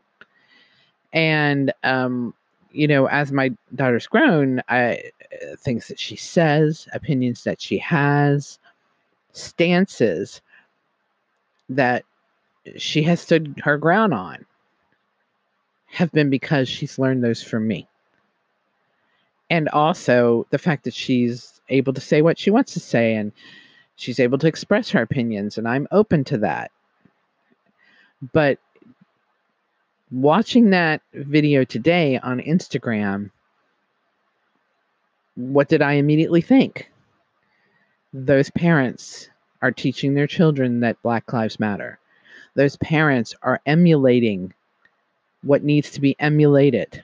And 1.11 1.73
um, 1.83 2.35
you 2.71 2.87
know, 2.87 3.07
as 3.07 3.31
my 3.31 3.49
daughter's 3.73 4.05
grown, 4.05 4.61
I 4.69 5.11
uh, 5.33 5.55
things 5.57 5.87
that 5.87 5.99
she 5.99 6.15
says, 6.17 6.87
opinions 6.93 7.43
that 7.45 7.59
she 7.59 7.79
has, 7.79 8.59
stances 9.33 10.41
that 11.69 12.03
she 12.77 13.03
has 13.03 13.21
stood 13.21 13.61
her 13.63 13.77
ground 13.77 14.13
on 14.13 14.45
have 15.87 16.11
been 16.11 16.29
because 16.29 16.67
she's 16.67 16.99
learned 16.99 17.23
those 17.23 17.41
from 17.41 17.67
me. 17.67 17.87
And 19.49 19.69
also 19.69 20.45
the 20.49 20.57
fact 20.57 20.83
that 20.83 20.93
she's 20.93 21.61
able 21.69 21.93
to 21.93 22.01
say 22.01 22.21
what 22.21 22.37
she 22.37 22.51
wants 22.51 22.73
to 22.73 22.79
say 22.79 23.15
and 23.15 23.31
she's 23.95 24.19
able 24.19 24.37
to 24.39 24.47
express 24.47 24.89
her 24.89 25.01
opinions, 25.01 25.57
and 25.57 25.67
I'm 25.67 25.87
open 25.91 26.23
to 26.25 26.39
that. 26.39 26.71
But 28.33 28.59
watching 30.11 30.71
that 30.71 31.01
video 31.13 31.63
today 31.63 32.19
on 32.19 32.39
Instagram, 32.39 33.31
what 35.35 35.69
did 35.69 35.81
I 35.81 35.93
immediately 35.93 36.41
think? 36.41 36.91
Those 38.13 38.49
parents 38.49 39.29
are 39.61 39.71
teaching 39.71 40.13
their 40.13 40.27
children 40.27 40.81
that 40.81 41.01
Black 41.01 41.31
Lives 41.33 41.59
Matter 41.59 41.99
those 42.57 42.75
parents 42.77 43.35
are 43.43 43.61
emulating 43.67 44.51
what 45.43 45.63
needs 45.63 45.91
to 45.91 46.01
be 46.01 46.15
emulated 46.19 47.03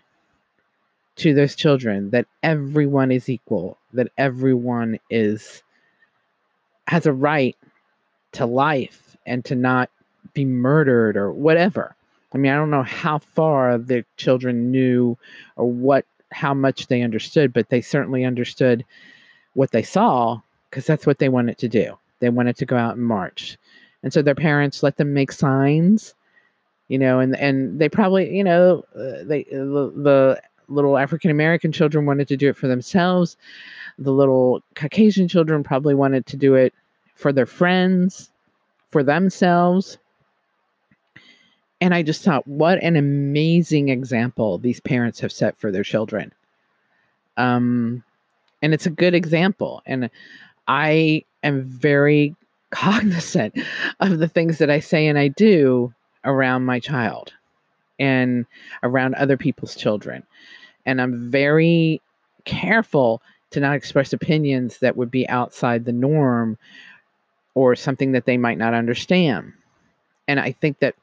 to 1.15 1.35
those 1.35 1.55
children 1.55 2.09
that 2.09 2.25
everyone 2.41 3.11
is 3.11 3.29
equal, 3.29 3.77
that 3.93 4.11
everyone 4.17 4.99
is 5.11 5.61
has 6.87 7.05
a 7.05 7.13
right 7.13 7.55
to 8.31 8.47
life 8.47 9.15
and 9.27 9.45
to 9.45 9.53
not 9.53 9.91
be 10.33 10.43
murdered 10.43 11.15
or 11.15 11.31
whatever. 11.31 11.95
I 12.33 12.39
mean, 12.39 12.51
I 12.51 12.55
don't 12.55 12.71
know 12.71 12.81
how 12.81 13.19
far 13.19 13.77
the 13.77 14.03
children 14.17 14.71
knew 14.71 15.15
or 15.55 15.69
what 15.69 16.03
how 16.31 16.55
much 16.55 16.87
they 16.87 17.03
understood, 17.03 17.53
but 17.53 17.69
they 17.69 17.81
certainly 17.81 18.25
understood 18.25 18.83
what 19.53 19.69
they 19.69 19.83
saw 19.83 20.41
because 20.67 20.87
that's 20.87 21.05
what 21.05 21.19
they 21.19 21.29
wanted 21.29 21.59
to 21.59 21.67
do. 21.67 21.95
They 22.23 22.29
wanted 22.29 22.57
to 22.57 22.65
go 22.65 22.77
out 22.77 22.95
and 22.95 23.05
march. 23.05 23.57
And 24.01 24.11
so 24.11 24.21
their 24.21 24.35
parents 24.35 24.83
let 24.83 24.97
them 24.97 25.13
make 25.13 25.31
signs 25.31 26.15
you 26.87 26.99
know 26.99 27.19
and 27.19 27.35
and 27.35 27.79
they 27.79 27.89
probably 27.89 28.35
you 28.35 28.43
know 28.43 28.83
uh, 28.95 29.23
they 29.23 29.43
the, 29.45 29.91
the 29.95 30.41
little 30.67 30.97
african 30.97 31.31
american 31.31 31.71
children 31.71 32.05
wanted 32.05 32.27
to 32.27 32.37
do 32.37 32.49
it 32.49 32.57
for 32.57 32.67
themselves. 32.67 33.37
The 33.97 34.11
little 34.11 34.61
caucasian 34.75 35.27
children 35.27 35.63
probably 35.63 35.93
wanted 35.93 36.25
to 36.27 36.37
do 36.37 36.55
it 36.55 36.73
for 37.15 37.31
their 37.31 37.45
friends 37.45 38.31
for 38.91 39.03
themselves. 39.03 39.97
And 41.81 41.93
i 41.93 42.01
just 42.03 42.23
thought 42.23 42.47
what 42.47 42.81
an 42.83 42.95
amazing 42.95 43.89
example 43.89 44.57
these 44.57 44.79
parents 44.79 45.19
have 45.21 45.31
set 45.31 45.57
for 45.57 45.71
their 45.71 45.83
children. 45.83 46.33
Um 47.37 48.03
and 48.61 48.73
it's 48.73 48.85
a 48.85 48.91
good 48.91 49.13
example. 49.13 49.81
And 49.85 50.09
i 50.67 51.23
am 51.43 51.63
very 51.63 52.35
cognizant 52.71 53.55
of 53.99 54.17
the 54.17 54.27
things 54.27 54.57
that 54.57 54.69
I 54.69 54.79
say 54.79 55.07
and 55.07 55.17
I 55.17 55.27
do 55.27 55.93
around 56.25 56.65
my 56.65 56.79
child 56.79 57.33
and 57.99 58.45
around 58.81 59.15
other 59.15 59.37
people's 59.37 59.75
children. 59.75 60.23
And 60.85 61.01
I'm 61.01 61.29
very 61.29 62.01
careful 62.45 63.21
to 63.51 63.59
not 63.59 63.75
express 63.75 64.13
opinions 64.13 64.79
that 64.79 64.97
would 64.97 65.11
be 65.11 65.29
outside 65.29 65.85
the 65.85 65.93
norm 65.93 66.57
or 67.53 67.75
something 67.75 68.13
that 68.13 68.25
they 68.25 68.37
might 68.37 68.57
not 68.57 68.73
understand. 68.73 69.53
And 70.27 70.39
I 70.39 70.51
think 70.53 70.79
that 70.79 70.95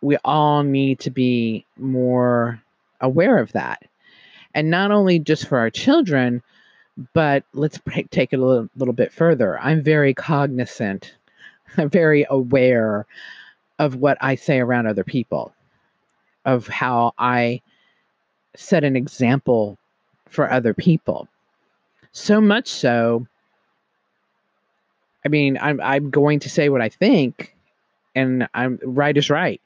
we 0.00 0.16
all 0.24 0.62
need 0.62 1.00
to 1.00 1.10
be 1.10 1.64
more 1.76 2.62
aware 3.00 3.38
of 3.38 3.52
that. 3.52 3.82
And 4.54 4.70
not 4.70 4.90
only 4.90 5.18
just 5.18 5.48
for 5.48 5.58
our 5.58 5.70
children, 5.70 6.42
but 7.14 7.44
let's 7.52 7.78
take 8.10 8.32
it 8.32 8.38
a 8.38 8.44
little, 8.44 8.68
little 8.76 8.94
bit 8.94 9.12
further. 9.12 9.58
I'm 9.58 9.82
very 9.82 10.14
cognizant, 10.14 11.14
I'm 11.76 11.90
very 11.90 12.26
aware 12.28 13.06
of 13.78 13.96
what 13.96 14.18
I 14.20 14.34
say 14.36 14.60
around 14.60 14.86
other 14.86 15.04
people, 15.04 15.52
of 16.44 16.66
how 16.68 17.12
I 17.18 17.62
set 18.54 18.84
an 18.84 18.96
example 18.96 19.78
for 20.28 20.50
other 20.50 20.74
people. 20.74 21.28
So 22.12 22.40
much 22.40 22.68
so, 22.68 23.26
I 25.24 25.28
mean, 25.28 25.58
I'm, 25.60 25.80
I'm 25.80 26.10
going 26.10 26.40
to 26.40 26.50
say 26.50 26.68
what 26.68 26.82
I 26.82 26.88
think, 26.88 27.56
and 28.14 28.48
I'm 28.54 28.78
right 28.82 29.16
is 29.16 29.30
right. 29.30 29.60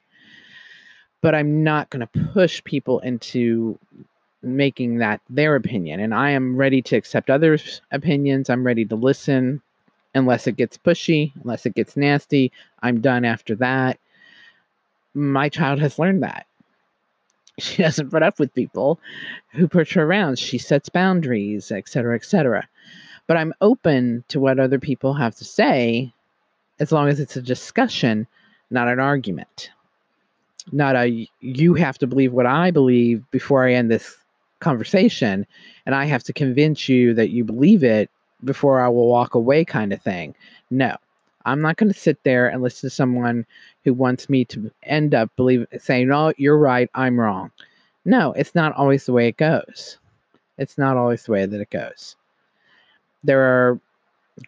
But 1.22 1.34
I'm 1.34 1.64
not 1.64 1.90
going 1.90 2.06
to 2.06 2.32
push 2.32 2.62
people 2.62 3.00
into 3.00 3.78
making 4.46 4.98
that 4.98 5.20
their 5.28 5.56
opinion. 5.56 6.00
And 6.00 6.14
I 6.14 6.30
am 6.30 6.56
ready 6.56 6.80
to 6.82 6.96
accept 6.96 7.30
others' 7.30 7.80
opinions. 7.90 8.48
I'm 8.48 8.64
ready 8.64 8.84
to 8.86 8.96
listen 8.96 9.60
unless 10.14 10.46
it 10.46 10.56
gets 10.56 10.78
pushy, 10.78 11.32
unless 11.42 11.66
it 11.66 11.74
gets 11.74 11.96
nasty. 11.96 12.52
I'm 12.82 13.00
done 13.00 13.24
after 13.24 13.54
that. 13.56 13.98
My 15.14 15.48
child 15.48 15.80
has 15.80 15.98
learned 15.98 16.22
that. 16.22 16.46
She 17.58 17.82
doesn't 17.82 18.10
put 18.10 18.22
up 18.22 18.38
with 18.38 18.54
people 18.54 19.00
who 19.50 19.68
push 19.68 19.94
her 19.94 20.04
around. 20.04 20.38
She 20.38 20.58
sets 20.58 20.88
boundaries, 20.88 21.70
etc., 21.70 22.14
etc. 22.14 22.68
But 23.26 23.36
I'm 23.36 23.54
open 23.60 24.24
to 24.28 24.40
what 24.40 24.60
other 24.60 24.78
people 24.78 25.14
have 25.14 25.34
to 25.36 25.44
say 25.44 26.12
as 26.78 26.92
long 26.92 27.08
as 27.08 27.20
it's 27.20 27.36
a 27.36 27.42
discussion, 27.42 28.26
not 28.70 28.88
an 28.88 29.00
argument. 29.00 29.70
Not 30.72 30.96
a 30.96 31.28
you 31.40 31.74
have 31.74 31.98
to 31.98 32.06
believe 32.06 32.32
what 32.32 32.46
I 32.46 32.70
believe 32.70 33.22
before 33.30 33.64
I 33.64 33.74
end 33.74 33.90
this 33.90 34.16
conversation 34.60 35.46
and 35.84 35.94
I 35.94 36.04
have 36.04 36.22
to 36.24 36.32
convince 36.32 36.88
you 36.88 37.14
that 37.14 37.30
you 37.30 37.44
believe 37.44 37.84
it 37.84 38.10
before 38.44 38.80
I 38.80 38.88
will 38.88 39.08
walk 39.08 39.34
away 39.34 39.64
kind 39.64 39.92
of 39.92 40.02
thing. 40.02 40.34
No. 40.70 40.96
I'm 41.44 41.60
not 41.60 41.76
going 41.76 41.92
to 41.92 41.98
sit 41.98 42.22
there 42.24 42.48
and 42.48 42.60
listen 42.60 42.90
to 42.90 42.94
someone 42.94 43.46
who 43.84 43.94
wants 43.94 44.28
me 44.28 44.44
to 44.46 44.70
end 44.82 45.14
up 45.14 45.30
believe 45.36 45.64
saying, 45.78 46.08
"No, 46.08 46.32
you're 46.36 46.58
right, 46.58 46.90
I'm 46.92 47.20
wrong." 47.20 47.52
No, 48.04 48.32
it's 48.32 48.54
not 48.54 48.74
always 48.74 49.06
the 49.06 49.12
way 49.12 49.28
it 49.28 49.36
goes. 49.36 49.98
It's 50.58 50.76
not 50.76 50.96
always 50.96 51.22
the 51.22 51.32
way 51.32 51.46
that 51.46 51.60
it 51.60 51.70
goes. 51.70 52.16
There 53.22 53.42
are 53.42 53.80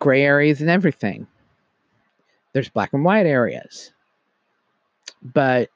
gray 0.01 0.23
areas 0.25 0.61
in 0.61 0.69
everything. 0.69 1.29
There's 2.53 2.69
black 2.69 2.93
and 2.93 3.05
white 3.05 3.27
areas. 3.27 3.93
But 5.23 5.71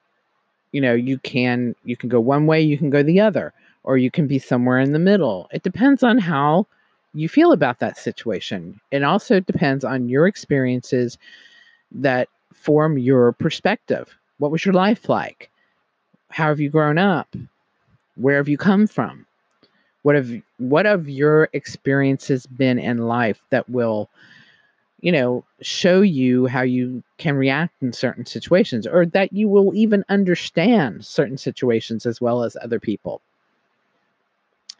you 0.73 0.81
know, 0.81 0.95
you 0.95 1.19
can 1.19 1.77
you 1.85 1.97
can 1.97 2.09
go 2.09 2.19
one 2.19 2.47
way, 2.47 2.63
you 2.63 2.77
can 2.77 2.91
go 2.91 3.05
the 3.05 3.21
other, 3.21 3.53
or 3.85 3.97
you 3.97 4.11
can 4.11 4.27
be 4.27 4.39
somewhere 4.39 4.79
in 4.79 4.93
the 4.93 4.99
middle. 4.99 5.49
It 5.53 5.63
depends 5.63 6.03
on 6.03 6.19
how 6.19 6.67
you 7.15 7.29
feel 7.29 7.53
about 7.53 7.81
that 7.81 7.99
situation. 7.99 8.81
It 8.91 9.03
also 9.03 9.41
depends 9.41 9.85
on 9.85 10.09
your 10.09 10.27
experiences 10.27 11.19
that 11.93 12.29
form 12.55 12.99
your 12.99 13.33
perspective. 13.33 14.15
What 14.39 14.51
was 14.51 14.65
your 14.65 14.75
life 14.75 15.09
like? 15.09 15.51
How 16.31 16.49
have 16.49 16.61
you 16.61 16.71
grown 16.71 16.99
up? 16.99 17.35
Where 18.17 18.37
have 18.37 18.49
you 18.49 18.59
come 18.59 18.87
from? 18.87 19.27
What 20.03 20.17
have 20.17 20.31
what 20.59 20.87
have 20.87 21.09
your 21.09 21.49
experiences 21.53 22.47
been 22.47 22.79
in 22.79 22.99
life 22.99 23.41
that 23.51 23.69
will 23.69 24.09
you 25.03 25.11
know, 25.11 25.45
show 25.61 26.01
you 26.01 26.47
how 26.47 26.63
you 26.63 27.03
can 27.19 27.35
react 27.35 27.75
in 27.83 27.93
certain 27.93 28.25
situations 28.25 28.87
or 28.87 29.05
that 29.05 29.33
you 29.33 29.49
will 29.49 29.75
even 29.75 30.05
understand 30.09 31.05
certain 31.05 31.37
situations 31.37 32.07
as 32.07 32.21
well 32.21 32.45
as 32.45 32.57
other 32.63 32.79
people. 32.79 33.21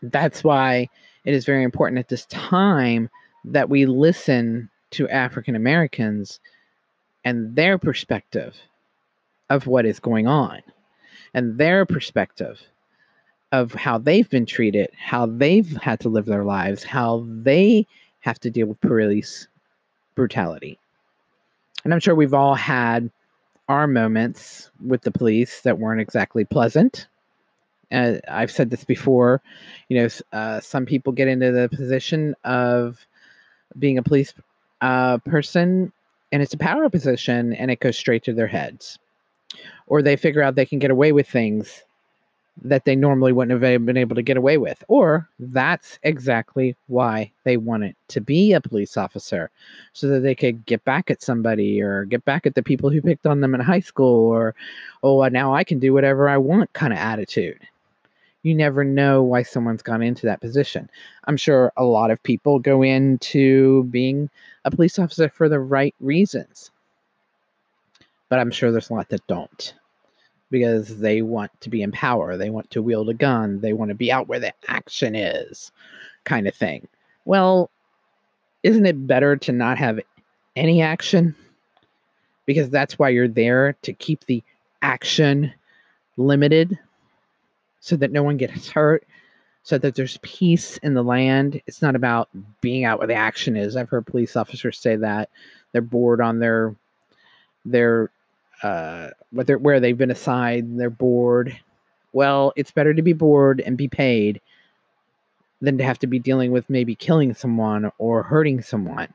That's 0.03 0.43
why 0.43 0.89
it 1.25 1.35
is 1.35 1.45
very 1.45 1.63
important 1.63 1.99
at 1.99 2.09
this 2.09 2.27
time 2.27 3.09
that 3.45 3.69
we 3.69 3.87
listen 3.87 4.69
to 4.93 5.09
African 5.09 5.57
Americans 5.57 6.41
and 7.25 7.55
their 7.55 7.79
perspective 7.79 8.57
of 9.49 9.67
what 9.67 9.87
is 9.87 10.01
going 10.01 10.27
on 10.27 10.61
and 11.35 11.57
their 11.59 11.87
perspective 11.87 12.61
of 13.53 13.73
how 13.73 13.99
they've 13.99 14.29
been 14.31 14.47
treated, 14.47 14.91
how 14.99 15.27
they've 15.27 15.77
had 15.77 16.01
to 16.01 16.09
live 16.09 16.25
their 16.25 16.45
lives, 16.45 16.83
how 16.83 17.25
they 17.29 17.87
have 18.21 18.41
to 18.41 18.51
deal 18.51 18.67
with 18.67 18.81
police 18.81 19.47
brutality. 20.15 20.79
And 21.85 21.93
I'm 21.93 22.01
sure 22.01 22.15
we've 22.15 22.35
all 22.35 22.55
had 22.55 23.11
our 23.69 23.87
moments 23.87 24.71
with 24.85 25.03
the 25.03 25.11
police 25.11 25.61
that 25.63 25.79
weren't 25.79 26.01
exactly 26.01 26.45
pleasant. 26.45 27.09
Uh, 27.93 28.15
I've 28.29 28.51
said 28.51 28.71
this 28.71 28.85
before, 28.85 29.43
you 29.89 29.99
know, 29.99 30.09
uh, 30.33 30.61
some 30.61 30.87
people 30.87 31.13
get 31.13 31.29
into 31.29 31.53
the 31.53 31.69
position 31.69 32.35
of 32.45 32.99
being 33.79 33.99
a 33.99 34.03
police 34.03 34.33
uh, 34.81 35.19
person 35.19 35.93
and 36.33 36.43
it's 36.43 36.55
a 36.55 36.59
power 36.59 36.89
position 36.89 37.53
and 37.53 37.71
it 37.71 37.81
goes 37.81 37.97
straight 37.97 38.25
to 38.25 38.33
their 38.33 38.47
heads. 38.47 38.99
Or 39.87 40.01
they 40.01 40.17
figure 40.17 40.43
out 40.43 40.55
they 40.55 40.67
can 40.67 40.79
get 40.79 40.91
away 40.91 41.13
with 41.13 41.29
things 41.29 41.83
that 42.65 42.85
they 42.85 42.95
normally 42.95 43.33
wouldn't 43.33 43.63
have 43.63 43.87
been 43.87 43.97
able 43.97 44.15
to 44.15 44.23
get 44.23 44.37
away 44.37 44.59
with. 44.59 44.83
Or 44.89 45.29
that's 45.39 45.99
exactly 46.03 46.77
why 46.87 47.33
they 47.45 47.57
wanted 47.57 47.97
to 48.09 48.21
be 48.21 48.53
a 48.53 48.61
police 48.61 48.97
officer 48.97 49.51
so 49.93 50.09
that 50.09 50.21
they 50.21 50.35
could 50.35 50.65
get 50.67 50.85
back 50.85 51.11
at 51.11 51.23
somebody 51.23 51.81
or 51.83 52.05
get 52.05 52.25
back 52.25 52.47
at 52.47 52.55
the 52.55 52.63
people 52.63 52.91
who 52.91 53.03
picked 53.03 53.27
on 53.27 53.41
them 53.41 53.55
in 53.55 53.61
high 53.61 53.81
school 53.81 54.31
or, 54.31 54.55
oh, 55.03 55.27
now 55.29 55.55
I 55.55 55.65
can 55.65 55.79
do 55.79 55.93
whatever 55.93 56.29
I 56.29 56.37
want 56.37 56.73
kind 56.73 56.93
of 56.93 56.99
attitude. 56.99 57.61
You 58.43 58.55
never 58.55 58.83
know 58.83 59.23
why 59.23 59.45
someone's 59.45 59.83
gone 59.83 60.03
into 60.03 60.27
that 60.27 60.41
position. 60.41 60.91
I'm 61.25 61.37
sure 61.37 61.73
a 61.77 61.85
lot 61.85 62.11
of 62.11 62.23
people 62.23 62.59
go 62.59 62.83
into 62.83 63.85
being 63.85 64.31
a 64.65 64.71
police 64.71 64.99
officer 64.99 65.29
for 65.29 65.49
the 65.49 65.61
right 65.61 65.95
reasons, 66.01 66.71
but 68.29 68.41
I'm 68.41 68.51
sure 68.51 68.73
there's 68.73 68.91
a 68.91 68.95
lot 68.95 69.09
that 69.11 69.27
don't 69.29 69.75
because 70.51 70.99
they 70.99 71.23
want 71.23 71.51
to 71.61 71.71
be 71.71 71.83
in 71.83 71.93
power. 71.93 72.37
They 72.37 72.51
want 72.51 72.71
to 72.73 72.83
wield 72.83 73.09
a 73.09 73.15
gun. 73.15 73.61
They 73.61 73.73
want 73.73 73.89
to 73.91 73.95
be 73.95 74.13
out 74.13 74.29
where 74.29 74.41
the 74.41 74.53
action 74.69 75.15
is, 75.15 75.73
kind 76.25 76.47
of 76.47 76.55
thing. 76.55 76.89
Well, 77.25 77.71
isn't 78.63 78.87
it 78.87 79.07
better 79.07 79.37
to 79.37 79.53
not 79.53 79.79
have 79.79 80.01
any 80.57 80.83
action? 80.83 81.35
Because 82.45 82.71
that's 82.71 82.99
why 82.99 83.11
you're 83.11 83.29
there 83.29 83.77
to 83.83 83.93
keep 83.93 84.27
the 84.27 84.43
action 84.83 85.53
limited 86.17 86.79
so 87.83 87.97
that 87.97 88.13
no 88.13 88.23
one 88.23 88.37
gets 88.37 88.71
hurt, 88.71 89.05
so 89.65 89.77
that 89.77 89.97
there's 89.97 90.17
peace 90.23 90.79
in 90.79 90.95
the 90.95 91.03
land. 91.03 91.61
It's 91.67 91.83
not 91.83 91.97
about 91.97 92.29
being 92.61 92.85
out 92.85 92.99
where 92.99 93.09
the 93.09 93.15
action 93.15 93.57
is. 93.57 93.77
I've 93.77 93.89
heard 93.89 94.07
police 94.07 94.37
officers 94.37 94.79
say 94.79 94.97
that 94.97 95.29
they're 95.73 95.83
bored 95.83 96.21
on 96.21 96.39
their 96.39 96.75
their 97.65 98.11
uh, 98.63 99.11
whether 99.31 99.59
where 99.59 99.81
they've 99.81 99.99
been 99.99 100.13
assigned, 100.13 100.81
they're 100.81 100.91
bored. 100.91 101.59
Well, 102.13 102.53
it's 102.57 102.71
better 102.71 102.95
to 102.95 103.03
be 103.03 103.13
bored 103.13 103.61
and 103.61 103.77
be 103.77 103.89
paid 103.89 104.41
than 105.61 105.77
to 105.79 105.85
have 105.85 105.99
to 106.01 106.07
be 106.07 106.21
dealing 106.21 106.53
with 106.53 106.71
maybe 106.71 106.95
killing 106.95 107.35
someone 107.35 107.91
or 107.99 108.23
hurting 108.23 108.63
someone. 108.63 109.09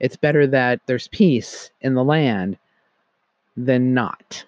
It's 0.00 0.16
better 0.16 0.46
that 0.48 0.80
there's 0.86 1.08
peace 1.08 1.70
in 1.82 1.94
the 1.94 2.04
land 2.04 2.58
than 3.56 3.94
not. 3.94 4.44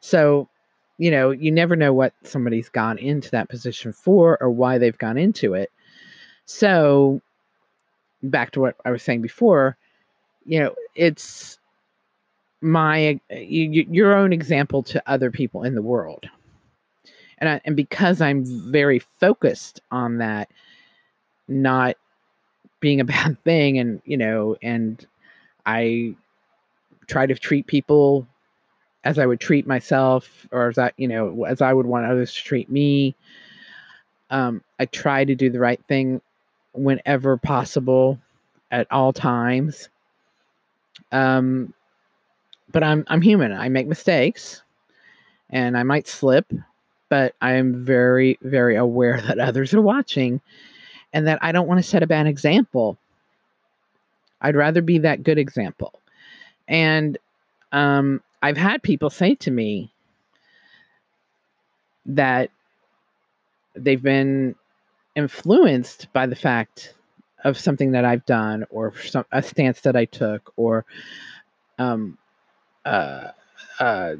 So, 0.00 0.48
you 0.98 1.10
know, 1.10 1.30
you 1.30 1.50
never 1.50 1.76
know 1.76 1.92
what 1.92 2.12
somebody's 2.22 2.68
gone 2.68 2.98
into 2.98 3.30
that 3.30 3.48
position 3.48 3.92
for 3.92 4.40
or 4.40 4.50
why 4.50 4.78
they've 4.78 4.98
gone 4.98 5.18
into 5.18 5.54
it. 5.54 5.70
So, 6.44 7.20
back 8.22 8.52
to 8.52 8.60
what 8.60 8.76
I 8.84 8.90
was 8.90 9.02
saying 9.02 9.22
before, 9.22 9.76
you 10.44 10.60
know, 10.60 10.74
it's 10.94 11.58
my 12.62 13.20
uh, 13.30 13.36
your 13.36 14.16
own 14.16 14.32
example 14.32 14.84
to 14.84 15.02
other 15.06 15.30
people 15.30 15.64
in 15.64 15.74
the 15.74 15.82
world 15.82 16.28
and 17.38 17.48
I, 17.50 17.60
and 17.64 17.74
because 17.74 18.20
i'm 18.20 18.44
very 18.70 19.00
focused 19.20 19.80
on 19.90 20.18
that 20.18 20.48
not 21.48 21.96
being 22.78 23.00
a 23.00 23.04
bad 23.16 23.42
thing 23.42 23.78
and 23.78 24.00
you 24.04 24.16
know 24.16 24.56
and 24.62 25.04
i 25.66 26.14
try 27.08 27.26
to 27.26 27.34
treat 27.34 27.66
people 27.66 28.28
as 29.04 29.18
i 29.18 29.26
would 29.26 29.40
treat 29.40 29.66
myself 29.66 30.46
or 30.52 30.68
as 30.68 30.78
i 30.78 30.90
you 30.96 31.08
know 31.08 31.44
as 31.44 31.60
i 31.60 31.72
would 31.72 31.86
want 31.86 32.06
others 32.06 32.34
to 32.34 32.42
treat 32.42 32.70
me 32.70 33.14
um, 34.30 34.62
i 34.78 34.86
try 34.86 35.24
to 35.24 35.34
do 35.34 35.50
the 35.50 35.58
right 35.60 35.82
thing 35.88 36.20
whenever 36.72 37.36
possible 37.36 38.18
at 38.70 38.86
all 38.90 39.12
times 39.12 39.88
um, 41.10 41.72
but 42.70 42.82
I'm 42.82 43.04
I'm 43.08 43.22
human. 43.22 43.52
I 43.52 43.68
make 43.68 43.86
mistakes 43.86 44.62
and 45.50 45.76
I 45.76 45.82
might 45.82 46.08
slip, 46.08 46.50
but 47.08 47.34
I 47.40 47.52
am 47.52 47.84
very 47.84 48.38
very 48.42 48.76
aware 48.76 49.20
that 49.20 49.38
others 49.38 49.74
are 49.74 49.82
watching 49.82 50.40
and 51.12 51.26
that 51.26 51.38
I 51.42 51.52
don't 51.52 51.68
want 51.68 51.78
to 51.78 51.88
set 51.88 52.02
a 52.02 52.06
bad 52.06 52.26
example. 52.26 52.96
I'd 54.40 54.56
rather 54.56 54.82
be 54.82 54.98
that 54.98 55.22
good 55.22 55.38
example. 55.38 55.92
And 56.66 57.18
um, 57.70 58.22
I've 58.42 58.56
had 58.56 58.82
people 58.82 59.08
say 59.08 59.36
to 59.36 59.50
me 59.50 59.92
that 62.06 62.50
they've 63.76 64.02
been 64.02 64.56
influenced 65.14 66.12
by 66.12 66.26
the 66.26 66.34
fact 66.36 66.94
of 67.44 67.58
something 67.58 67.92
that 67.92 68.04
I've 68.04 68.26
done 68.26 68.64
or 68.70 68.94
some, 68.98 69.24
a 69.30 69.42
stance 69.42 69.80
that 69.82 69.96
I 69.96 70.06
took 70.06 70.52
or 70.56 70.84
um, 71.78 72.18
uh, 72.84 73.28
uh, 73.78 74.14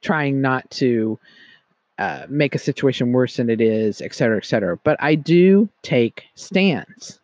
trying 0.00 0.40
not 0.40 0.68
to 0.72 1.18
uh, 1.98 2.26
make 2.28 2.54
a 2.54 2.58
situation 2.58 3.12
worse 3.12 3.36
than 3.36 3.48
it 3.48 3.60
is, 3.60 4.00
et 4.00 4.14
cetera, 4.14 4.38
et 4.38 4.44
cetera. 4.44 4.76
But 4.76 4.96
I 5.00 5.14
do 5.14 5.68
take 5.82 6.24
stands. 6.34 7.20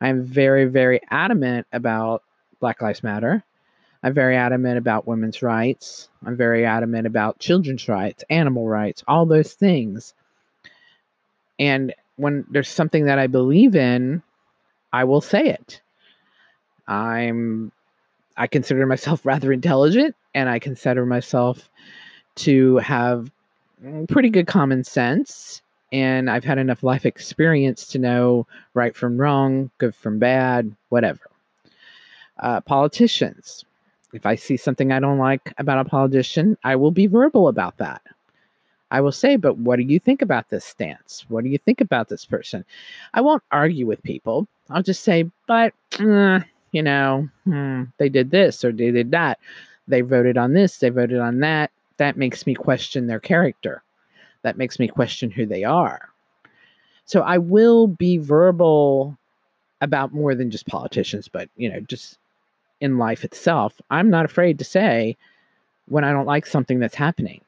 I'm 0.00 0.22
very, 0.22 0.66
very 0.66 1.00
adamant 1.10 1.66
about 1.72 2.22
Black 2.60 2.82
Lives 2.82 3.02
Matter. 3.02 3.42
I'm 4.04 4.12
very 4.12 4.36
adamant 4.36 4.76
about 4.76 5.08
women's 5.08 5.40
rights. 5.40 6.10
I'm 6.26 6.36
very 6.36 6.66
adamant 6.66 7.06
about 7.06 7.38
children's 7.38 7.88
rights, 7.88 8.22
animal 8.28 8.68
rights, 8.68 9.02
all 9.08 9.24
those 9.24 9.54
things. 9.54 10.12
And 11.58 11.94
when 12.16 12.44
there's 12.50 12.68
something 12.68 13.06
that 13.06 13.18
I 13.18 13.28
believe 13.28 13.74
in, 13.74 14.22
I 14.92 15.04
will 15.04 15.22
say 15.22 15.46
it. 15.48 15.80
I'm 16.86 17.72
I 18.36 18.46
consider 18.46 18.84
myself 18.84 19.24
rather 19.24 19.50
intelligent 19.50 20.14
and 20.34 20.50
I 20.50 20.58
consider 20.58 21.06
myself 21.06 21.70
to 22.36 22.76
have 22.78 23.30
pretty 24.08 24.28
good 24.28 24.46
common 24.46 24.84
sense. 24.84 25.62
And 25.92 26.28
I've 26.28 26.44
had 26.44 26.58
enough 26.58 26.82
life 26.82 27.06
experience 27.06 27.86
to 27.88 27.98
know 27.98 28.46
right 28.74 28.94
from 28.94 29.16
wrong, 29.16 29.70
good 29.78 29.94
from 29.94 30.18
bad, 30.18 30.76
whatever. 30.90 31.30
Uh, 32.38 32.60
politicians. 32.60 33.64
If 34.14 34.26
I 34.26 34.36
see 34.36 34.56
something 34.56 34.92
I 34.92 35.00
don't 35.00 35.18
like 35.18 35.52
about 35.58 35.84
a 35.84 35.88
politician, 35.88 36.56
I 36.62 36.76
will 36.76 36.92
be 36.92 37.08
verbal 37.08 37.48
about 37.48 37.78
that. 37.78 38.00
I 38.90 39.00
will 39.00 39.12
say, 39.12 39.34
but 39.34 39.58
what 39.58 39.76
do 39.76 39.82
you 39.82 39.98
think 39.98 40.22
about 40.22 40.48
this 40.48 40.64
stance? 40.64 41.24
What 41.28 41.42
do 41.42 41.50
you 41.50 41.58
think 41.58 41.80
about 41.80 42.08
this 42.08 42.24
person? 42.24 42.64
I 43.12 43.22
won't 43.22 43.42
argue 43.50 43.86
with 43.86 44.02
people. 44.04 44.46
I'll 44.70 44.84
just 44.84 45.02
say, 45.02 45.28
but 45.48 45.74
uh, 45.98 46.40
you 46.70 46.82
know, 46.82 47.28
hmm, 47.44 47.84
they 47.98 48.08
did 48.08 48.30
this 48.30 48.64
or 48.64 48.70
they 48.70 48.92
did 48.92 49.10
that. 49.10 49.40
They 49.88 50.02
voted 50.02 50.38
on 50.38 50.52
this, 50.52 50.78
they 50.78 50.90
voted 50.90 51.18
on 51.18 51.40
that. 51.40 51.72
That 51.96 52.16
makes 52.16 52.46
me 52.46 52.54
question 52.54 53.06
their 53.08 53.20
character. 53.20 53.82
That 54.42 54.56
makes 54.56 54.78
me 54.78 54.86
question 54.86 55.30
who 55.30 55.44
they 55.44 55.64
are. 55.64 56.08
So 57.04 57.20
I 57.20 57.38
will 57.38 57.88
be 57.88 58.18
verbal 58.18 59.18
about 59.80 60.14
more 60.14 60.34
than 60.36 60.50
just 60.50 60.66
politicians, 60.66 61.28
but 61.28 61.48
you 61.56 61.68
know, 61.68 61.80
just 61.80 62.18
in 62.84 62.98
life 62.98 63.24
itself. 63.24 63.72
I'm 63.90 64.10
not 64.10 64.26
afraid 64.26 64.58
to 64.58 64.64
say 64.64 65.16
when 65.88 66.04
I 66.04 66.12
don't 66.12 66.26
like 66.26 66.44
something 66.44 66.78
that's 66.78 66.94
happening, 66.94 67.40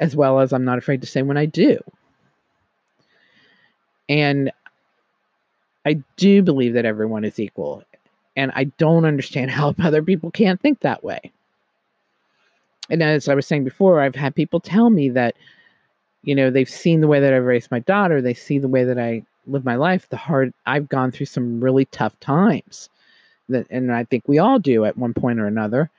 as 0.00 0.16
well 0.16 0.40
as 0.40 0.54
I'm 0.54 0.64
not 0.64 0.78
afraid 0.78 1.02
to 1.02 1.06
say 1.06 1.20
when 1.20 1.36
I 1.36 1.44
do. 1.44 1.78
And 4.08 4.50
I 5.84 6.02
do 6.16 6.42
believe 6.42 6.72
that 6.74 6.86
everyone 6.86 7.24
is 7.24 7.38
equal. 7.38 7.82
And 8.36 8.50
I 8.54 8.64
don't 8.64 9.04
understand 9.04 9.50
how 9.58 9.74
other 9.78 10.02
people 10.02 10.30
can't 10.30 10.60
think 10.60 10.80
that 10.80 11.04
way. 11.04 11.30
And 12.88 13.02
as 13.02 13.28
I 13.28 13.34
was 13.34 13.46
saying 13.46 13.64
before, 13.64 14.00
I've 14.00 14.14
had 14.14 14.34
people 14.34 14.60
tell 14.60 14.88
me 14.88 15.10
that, 15.10 15.36
you 16.22 16.34
know, 16.34 16.50
they've 16.50 16.68
seen 16.68 17.02
the 17.02 17.06
way 17.06 17.20
that 17.20 17.34
I've 17.34 17.44
raised 17.44 17.70
my 17.70 17.80
daughter, 17.80 18.22
they 18.22 18.34
see 18.34 18.58
the 18.58 18.68
way 18.68 18.84
that 18.84 18.98
I 18.98 19.24
live 19.46 19.64
my 19.66 19.76
life, 19.76 20.08
the 20.08 20.16
hard 20.16 20.54
I've 20.64 20.88
gone 20.88 21.10
through 21.10 21.26
some 21.26 21.60
really 21.60 21.84
tough 21.84 22.18
times. 22.20 22.88
And 23.48 23.92
I 23.92 24.04
think 24.04 24.24
we 24.26 24.38
all 24.38 24.58
do 24.58 24.84
at 24.84 24.96
one 24.96 25.14
point 25.14 25.40
or 25.40 25.46
another. 25.46 25.90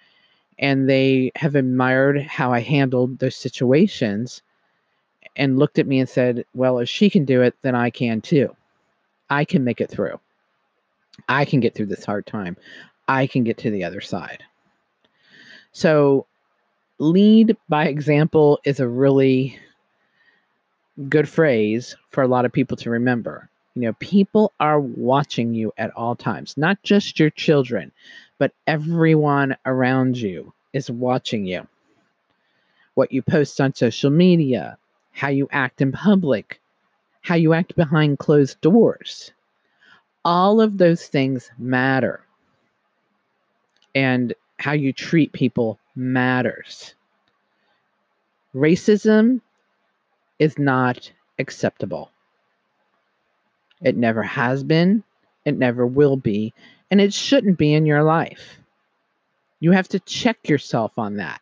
And 0.58 0.90
they 0.90 1.32
have 1.36 1.56
admired 1.56 2.22
how 2.22 2.54
I 2.54 2.60
handled 2.62 3.20
those 3.20 3.36
situations 3.36 4.42
and 5.36 5.60
looked 5.60 5.80
at 5.80 5.88
me 5.88 6.00
and 6.00 6.08
said, 6.08 6.46
Well, 6.54 6.80
if 6.80 6.90
she 6.90 7.10
can 7.10 7.26
do 7.26 7.42
it, 7.42 7.56
then 7.62 7.76
I 7.76 7.90
can 7.90 8.22
too. 8.22 8.56
I 9.30 9.46
can 9.46 9.64
make 9.64 9.82
it 9.82 9.90
through. 9.90 10.20
I 11.28 11.46
can 11.46 11.60
get 11.60 11.76
through 11.76 11.88
this 11.88 12.06
hard 12.06 12.26
time. 12.26 12.58
I 13.08 13.28
can 13.28 13.44
get 13.44 13.58
to 13.60 13.72
the 13.72 13.84
other 13.84 14.02
side. 14.02 14.44
So, 15.72 16.26
lead 17.00 17.58
by 17.68 17.88
example 17.88 18.60
is 18.64 18.80
a 18.80 18.88
really 18.88 19.60
good 21.10 21.28
phrase 21.28 21.96
for 22.12 22.24
a 22.24 22.28
lot 22.28 22.46
of 22.46 22.54
people 22.54 22.78
to 22.78 22.90
remember. 22.90 23.50
You 23.76 23.82
know, 23.82 23.94
people 23.94 24.54
are 24.58 24.80
watching 24.80 25.54
you 25.54 25.74
at 25.78 25.92
all 25.96 26.16
times, 26.16 26.56
not 26.56 26.82
just 26.82 27.20
your 27.20 27.30
children, 27.30 27.92
but 28.38 28.54
everyone 28.66 29.58
around 29.66 30.18
you 30.18 30.54
is 30.72 30.90
watching 30.90 31.46
you. 31.46 31.68
What 32.94 33.12
you 33.12 33.22
post 33.22 33.60
on 33.60 33.76
social 33.76 34.10
media, 34.10 34.78
how 35.12 35.28
you 35.28 35.50
act 35.52 35.82
in 35.82 35.92
public, 35.92 36.62
how 37.22 37.36
you 37.36 37.54
act 37.54 37.76
behind 37.76 38.18
closed 38.18 38.62
doors. 38.62 39.32
All 40.24 40.62
of 40.62 40.78
those 40.78 41.06
things 41.06 41.52
matter. 41.58 42.22
And 43.94 44.34
how 44.58 44.72
you 44.72 44.94
treat 44.94 45.34
people 45.34 45.80
matters. 45.96 46.96
Racism 48.54 49.42
is 50.40 50.58
not 50.58 51.12
acceptable. 51.38 52.10
It 53.82 53.98
never 53.98 54.24
has 54.24 54.64
been, 54.64 55.04
it 55.44 55.58
never 55.58 55.86
will 55.86 56.18
be, 56.18 56.54
and 56.90 57.02
it 57.02 57.14
shouldn't 57.14 57.58
be 57.58 57.74
in 57.74 57.86
your 57.86 58.04
life. 58.04 58.58
You 59.60 59.72
have 59.72 59.88
to 59.90 60.00
check 60.00 60.50
yourself 60.50 60.98
on 60.98 61.18
that 61.18 61.42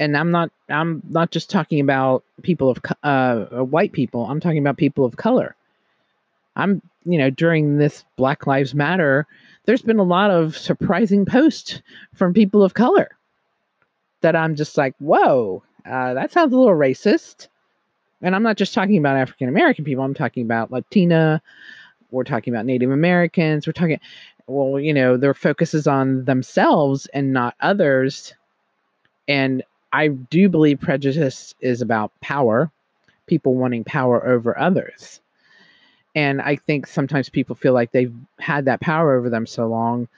and 0.00 0.16
I'm 0.16 0.30
not 0.32 0.50
I'm 0.68 1.02
not 1.08 1.30
just 1.30 1.50
talking 1.50 1.78
about 1.78 2.24
people 2.42 2.70
of 2.70 2.78
uh, 3.04 3.06
uh, 3.06 3.64
white 3.64 3.92
people. 3.92 4.24
I'm 4.24 4.40
talking 4.40 4.58
about 4.58 4.78
people 4.78 5.04
of 5.04 5.16
color. 5.16 5.54
I'm 6.56 6.82
you 7.04 7.18
know 7.18 7.30
during 7.30 7.76
this 7.76 8.04
Black 8.16 8.46
Lives 8.46 8.74
Matter, 8.74 9.26
there's 9.66 9.82
been 9.82 9.98
a 9.98 10.04
lot 10.04 10.30
of 10.30 10.56
surprising 10.56 11.26
posts 11.26 11.82
from 12.14 12.32
people 12.32 12.64
of 12.64 12.74
color 12.74 13.10
that 14.22 14.34
I'm 14.34 14.56
just 14.56 14.76
like, 14.76 14.94
whoa, 14.98 15.62
uh, 15.84 16.14
that 16.14 16.32
sounds 16.32 16.52
a 16.52 16.56
little 16.56 16.74
racist. 16.74 17.48
And 18.22 18.34
I'm 18.34 18.42
not 18.42 18.56
just 18.56 18.74
talking 18.74 18.98
about 18.98 19.16
African 19.16 19.48
American 19.48 19.84
people. 19.84 20.04
I'm 20.04 20.14
talking 20.14 20.44
about 20.44 20.70
Latina. 20.70 21.40
We're 22.10 22.24
talking 22.24 22.52
about 22.52 22.66
Native 22.66 22.90
Americans. 22.90 23.66
We're 23.66 23.72
talking, 23.72 24.00
well, 24.46 24.80
you 24.80 24.92
know, 24.92 25.16
their 25.16 25.34
focus 25.34 25.74
is 25.74 25.86
on 25.86 26.24
themselves 26.24 27.06
and 27.14 27.32
not 27.32 27.54
others. 27.60 28.34
And 29.28 29.62
I 29.92 30.08
do 30.08 30.48
believe 30.48 30.80
prejudice 30.80 31.54
is 31.60 31.82
about 31.82 32.12
power, 32.20 32.70
people 33.26 33.54
wanting 33.54 33.84
power 33.84 34.26
over 34.26 34.58
others. 34.58 35.20
And 36.14 36.42
I 36.42 36.56
think 36.56 36.86
sometimes 36.86 37.28
people 37.28 37.54
feel 37.54 37.72
like 37.72 37.92
they've 37.92 38.14
had 38.40 38.64
that 38.64 38.80
power 38.80 39.16
over 39.16 39.30
them 39.30 39.46
so 39.46 39.68
long 39.68 40.08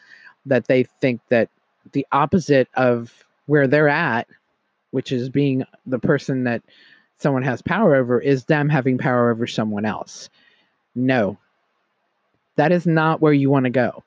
that 0.46 0.66
they 0.66 0.84
think 1.00 1.20
that 1.28 1.50
the 1.92 2.06
opposite 2.10 2.68
of 2.74 3.12
where 3.46 3.66
they're 3.66 3.88
at, 3.88 4.26
which 4.90 5.12
is 5.12 5.28
being 5.28 5.64
the 5.86 5.98
person 5.98 6.44
that 6.44 6.62
someone 7.22 7.42
has 7.42 7.62
power 7.62 7.94
over, 7.94 8.20
is 8.20 8.44
them 8.44 8.68
having 8.68 8.98
power 8.98 9.30
over 9.30 9.46
someone 9.46 9.84
else. 9.84 10.28
No, 10.94 11.38
that 12.56 12.72
is 12.72 12.86
not 12.86 13.20
where 13.20 13.32
you 13.32 13.50
want 13.50 13.64
to 13.64 13.70
go. 13.70 14.02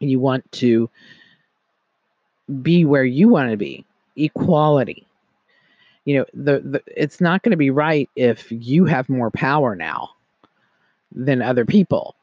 You 0.00 0.20
want 0.20 0.50
to 0.52 0.88
be 2.62 2.84
where 2.84 3.04
you 3.04 3.28
want 3.28 3.50
to 3.50 3.56
be 3.56 3.84
equality. 4.16 5.06
You 6.04 6.18
know, 6.18 6.24
the, 6.32 6.60
the 6.60 6.82
it's 6.86 7.20
not 7.20 7.42
going 7.42 7.50
to 7.50 7.56
be 7.56 7.70
right 7.70 8.08
if 8.14 8.46
you 8.50 8.84
have 8.84 9.08
more 9.08 9.30
power 9.30 9.74
now 9.74 10.10
than 11.12 11.42
other 11.42 11.64
people. 11.64 12.14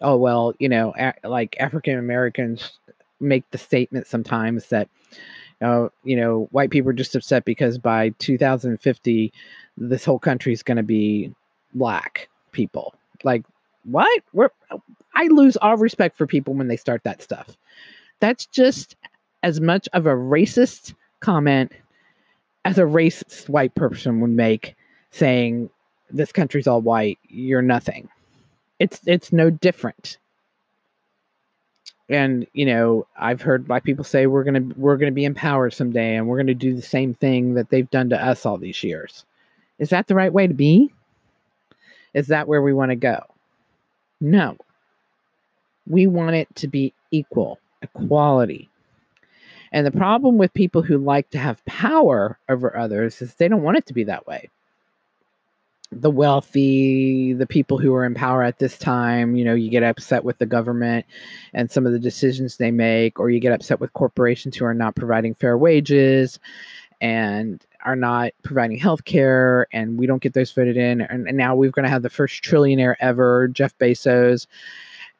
Oh 0.00 0.16
well, 0.16 0.54
you 0.58 0.68
know, 0.68 0.94
like 1.24 1.56
African 1.58 1.98
Americans 1.98 2.78
make 3.20 3.50
the 3.50 3.58
statement 3.58 4.06
sometimes 4.06 4.66
that 4.66 4.88
uh, 5.64 5.88
you 6.04 6.16
know, 6.16 6.48
white 6.50 6.70
people 6.70 6.90
are 6.90 6.94
just 6.94 7.14
upset 7.16 7.44
because 7.44 7.78
by 7.78 8.10
2050, 8.18 9.32
this 9.76 10.04
whole 10.04 10.18
country 10.18 10.52
is 10.52 10.62
going 10.62 10.76
to 10.76 10.82
be 10.82 11.34
black 11.74 12.28
people. 12.52 12.94
Like, 13.22 13.44
what? 13.84 14.22
We're, 14.32 14.50
I 15.14 15.24
lose 15.28 15.56
all 15.56 15.76
respect 15.76 16.16
for 16.18 16.26
people 16.26 16.54
when 16.54 16.68
they 16.68 16.76
start 16.76 17.02
that 17.04 17.22
stuff. 17.22 17.56
That's 18.20 18.46
just 18.46 18.96
as 19.42 19.60
much 19.60 19.88
of 19.92 20.06
a 20.06 20.10
racist 20.14 20.94
comment 21.20 21.72
as 22.64 22.78
a 22.78 22.82
racist 22.82 23.48
white 23.48 23.74
person 23.74 24.20
would 24.20 24.30
make 24.30 24.74
saying 25.10 25.70
this 26.10 26.32
country's 26.32 26.66
all 26.66 26.80
white, 26.80 27.18
you're 27.28 27.62
nothing. 27.62 28.08
It's 28.78 29.00
it's 29.06 29.32
no 29.32 29.50
different. 29.50 30.18
And 32.08 32.46
you 32.52 32.66
know, 32.66 33.06
I've 33.18 33.40
heard 33.42 33.66
black 33.66 33.84
people 33.84 34.04
say 34.04 34.26
we're 34.26 34.44
gonna 34.44 34.68
we're 34.76 34.96
gonna 34.96 35.12
be 35.12 35.24
empowered 35.24 35.72
someday, 35.72 36.16
and 36.16 36.28
we're 36.28 36.36
gonna 36.36 36.54
do 36.54 36.74
the 36.74 36.82
same 36.82 37.14
thing 37.14 37.54
that 37.54 37.70
they've 37.70 37.90
done 37.90 38.10
to 38.10 38.22
us 38.22 38.44
all 38.44 38.58
these 38.58 38.82
years. 38.82 39.24
Is 39.78 39.90
that 39.90 40.06
the 40.06 40.14
right 40.14 40.32
way 40.32 40.46
to 40.46 40.54
be? 40.54 40.92
Is 42.12 42.28
that 42.28 42.46
where 42.46 42.62
we 42.62 42.72
want 42.72 42.90
to 42.90 42.96
go? 42.96 43.24
No. 44.20 44.56
We 45.86 46.06
want 46.06 46.36
it 46.36 46.48
to 46.56 46.68
be 46.68 46.94
equal, 47.10 47.58
equality, 47.82 48.70
and 49.72 49.86
the 49.86 49.90
problem 49.90 50.38
with 50.38 50.54
people 50.54 50.82
who 50.82 50.98
like 50.98 51.30
to 51.30 51.38
have 51.38 51.64
power 51.64 52.38
over 52.48 52.76
others 52.76 53.20
is 53.20 53.34
they 53.34 53.48
don't 53.48 53.62
want 53.62 53.76
it 53.78 53.86
to 53.86 53.94
be 53.94 54.04
that 54.04 54.26
way. 54.26 54.50
The 56.00 56.10
wealthy, 56.10 57.32
the 57.32 57.46
people 57.46 57.78
who 57.78 57.94
are 57.94 58.04
in 58.04 58.14
power 58.14 58.42
at 58.42 58.58
this 58.58 58.76
time, 58.76 59.36
you 59.36 59.44
know, 59.44 59.54
you 59.54 59.70
get 59.70 59.82
upset 59.82 60.24
with 60.24 60.38
the 60.38 60.46
government 60.46 61.06
and 61.52 61.70
some 61.70 61.86
of 61.86 61.92
the 61.92 61.98
decisions 61.98 62.56
they 62.56 62.70
make, 62.70 63.20
or 63.20 63.30
you 63.30 63.40
get 63.40 63.52
upset 63.52 63.80
with 63.80 63.92
corporations 63.92 64.56
who 64.56 64.64
are 64.64 64.74
not 64.74 64.96
providing 64.96 65.34
fair 65.34 65.56
wages 65.56 66.40
and 67.00 67.64
are 67.84 67.96
not 67.96 68.32
providing 68.42 68.78
health 68.78 69.04
care, 69.04 69.66
and 69.72 69.98
we 69.98 70.06
don't 70.06 70.22
get 70.22 70.32
those 70.32 70.52
voted 70.52 70.76
in. 70.76 71.00
And, 71.00 71.28
and 71.28 71.36
now 71.36 71.54
we're 71.54 71.70
going 71.70 71.84
to 71.84 71.90
have 71.90 72.02
the 72.02 72.10
first 72.10 72.42
trillionaire 72.42 72.96
ever, 72.98 73.48
Jeff 73.48 73.76
Bezos. 73.78 74.46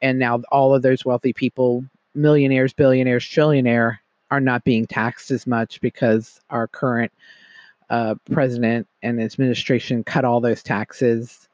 And 0.03 0.19
now 0.19 0.43
all 0.51 0.75
of 0.75 0.83
those 0.83 1.05
wealthy 1.05 1.33
people, 1.33 1.85
millionaires, 2.15 2.73
billionaires, 2.73 3.25
trillionaire, 3.25 3.99
are 4.31 4.41
not 4.41 4.65
being 4.65 4.87
taxed 4.87 5.31
as 5.31 5.47
much 5.47 5.81
because 5.81 6.41
our 6.51 6.67
current 6.67 7.13
uh, 7.91 8.15
president 8.31 8.87
and 9.03 9.21
administration 9.21 10.05
cut 10.05 10.25
all 10.25 10.41
those 10.41 10.63
taxes. 10.63 11.49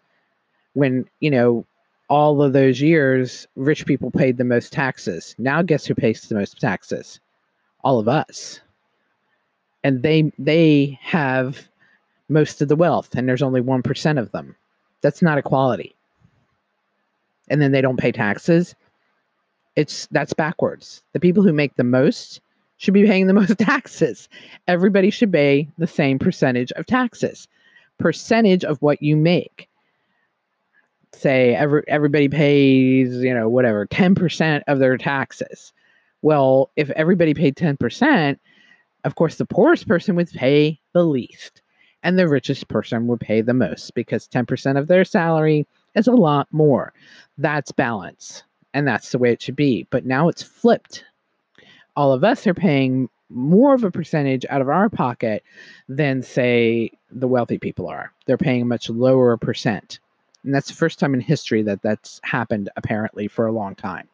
When 0.74 1.06
you 1.20 1.30
know 1.30 1.66
all 2.10 2.42
of 2.42 2.52
those 2.52 2.80
years 2.80 3.46
rich 3.54 3.86
people 3.86 4.10
paid 4.10 4.36
the 4.36 4.44
most 4.44 4.72
taxes. 4.72 5.34
Now 5.38 5.62
guess 5.62 5.86
who 5.86 5.94
pays 5.94 6.22
the 6.22 6.34
most 6.34 6.60
taxes? 6.60 7.20
All 7.82 7.98
of 7.98 8.08
us. 8.08 8.60
And 9.84 10.02
they 10.02 10.32
they 10.38 10.98
have 11.00 11.68
most 12.28 12.60
of 12.60 12.68
the 12.68 12.76
wealth 12.76 13.14
and 13.14 13.28
there's 13.28 13.42
only 13.42 13.62
1% 13.62 14.18
of 14.18 14.30
them. 14.32 14.56
That's 15.00 15.22
not 15.22 15.38
equality. 15.38 15.94
And 17.48 17.62
then 17.62 17.72
they 17.72 17.80
don't 17.80 17.96
pay 17.96 18.12
taxes. 18.12 18.74
It's 19.76 20.06
that's 20.10 20.34
backwards. 20.34 21.02
The 21.12 21.20
people 21.20 21.42
who 21.42 21.52
make 21.52 21.76
the 21.76 21.84
most 21.84 22.40
should 22.80 22.94
be 22.94 23.04
paying 23.06 23.26
the 23.26 23.34
most 23.34 23.58
taxes. 23.58 24.26
Everybody 24.66 25.10
should 25.10 25.30
pay 25.30 25.68
the 25.76 25.86
same 25.86 26.18
percentage 26.18 26.72
of 26.72 26.86
taxes, 26.86 27.46
percentage 27.98 28.64
of 28.64 28.80
what 28.80 29.02
you 29.02 29.16
make. 29.16 29.68
say 31.12 31.54
every, 31.54 31.82
everybody 31.88 32.28
pays, 32.28 33.14
you 33.16 33.34
know, 33.34 33.50
whatever, 33.50 33.86
10% 33.86 34.62
of 34.66 34.78
their 34.78 34.96
taxes. 34.96 35.74
Well, 36.22 36.70
if 36.74 36.88
everybody 36.90 37.34
paid 37.34 37.54
10%, 37.54 38.38
of 39.04 39.14
course, 39.14 39.36
the 39.36 39.44
poorest 39.44 39.86
person 39.86 40.16
would 40.16 40.30
pay 40.30 40.80
the 40.94 41.04
least, 41.04 41.60
and 42.02 42.18
the 42.18 42.28
richest 42.28 42.66
person 42.68 43.06
would 43.08 43.20
pay 43.20 43.42
the 43.42 43.52
most 43.52 43.94
because 43.94 44.26
10% 44.26 44.78
of 44.78 44.88
their 44.88 45.04
salary 45.04 45.66
is 45.94 46.06
a 46.06 46.12
lot 46.12 46.48
more. 46.50 46.94
That's 47.36 47.72
balance, 47.72 48.42
and 48.72 48.88
that's 48.88 49.10
the 49.12 49.18
way 49.18 49.32
it 49.32 49.42
should 49.42 49.56
be. 49.56 49.86
But 49.90 50.06
now 50.06 50.28
it's 50.28 50.42
flipped. 50.42 51.04
All 51.96 52.12
of 52.12 52.24
us 52.24 52.46
are 52.46 52.54
paying 52.54 53.08
more 53.30 53.74
of 53.74 53.84
a 53.84 53.90
percentage 53.90 54.44
out 54.50 54.60
of 54.60 54.68
our 54.68 54.88
pocket 54.88 55.42
than, 55.88 56.22
say, 56.22 56.90
the 57.10 57.28
wealthy 57.28 57.58
people 57.58 57.88
are. 57.88 58.12
They're 58.26 58.36
paying 58.36 58.62
a 58.62 58.66
much 58.66 58.90
lower 58.90 59.36
percent. 59.36 60.00
And 60.44 60.54
that's 60.54 60.68
the 60.68 60.74
first 60.74 60.98
time 60.98 61.14
in 61.14 61.20
history 61.20 61.62
that 61.62 61.82
that's 61.82 62.20
happened, 62.24 62.70
apparently, 62.76 63.28
for 63.28 63.46
a 63.46 63.52
long 63.52 63.74
time. 63.74 64.08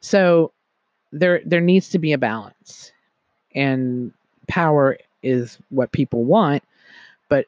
So 0.00 0.52
there, 1.12 1.40
there 1.44 1.60
needs 1.60 1.90
to 1.90 1.98
be 1.98 2.12
a 2.12 2.18
balance. 2.18 2.92
And 3.54 4.12
power 4.46 4.98
is 5.22 5.58
what 5.70 5.92
people 5.92 6.24
want, 6.24 6.62
but 7.28 7.46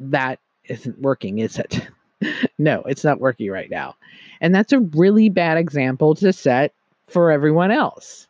that 0.00 0.38
isn't 0.64 1.00
working, 1.00 1.38
is 1.38 1.58
it? 1.58 1.88
no, 2.58 2.82
it's 2.82 3.04
not 3.04 3.20
working 3.20 3.50
right 3.50 3.70
now. 3.70 3.96
And 4.40 4.54
that's 4.54 4.72
a 4.72 4.80
really 4.80 5.28
bad 5.28 5.58
example 5.58 6.14
to 6.16 6.32
set 6.32 6.72
for 7.08 7.30
everyone 7.30 7.70
else 7.70 8.27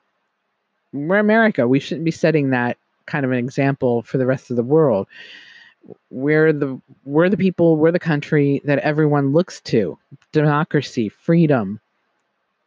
we're 0.92 1.18
America. 1.18 1.66
We 1.66 1.80
shouldn't 1.80 2.04
be 2.04 2.10
setting 2.10 2.50
that 2.50 2.76
kind 3.06 3.24
of 3.24 3.32
an 3.32 3.38
example 3.38 4.02
for 4.02 4.18
the 4.18 4.26
rest 4.26 4.50
of 4.50 4.56
the 4.56 4.62
world. 4.62 5.06
We're 6.10 6.52
the 6.52 6.80
we're 7.04 7.28
the 7.28 7.36
people, 7.36 7.76
we're 7.76 7.92
the 7.92 7.98
country 7.98 8.60
that 8.64 8.78
everyone 8.80 9.32
looks 9.32 9.60
to. 9.62 9.98
Democracy, 10.32 11.08
freedom. 11.08 11.80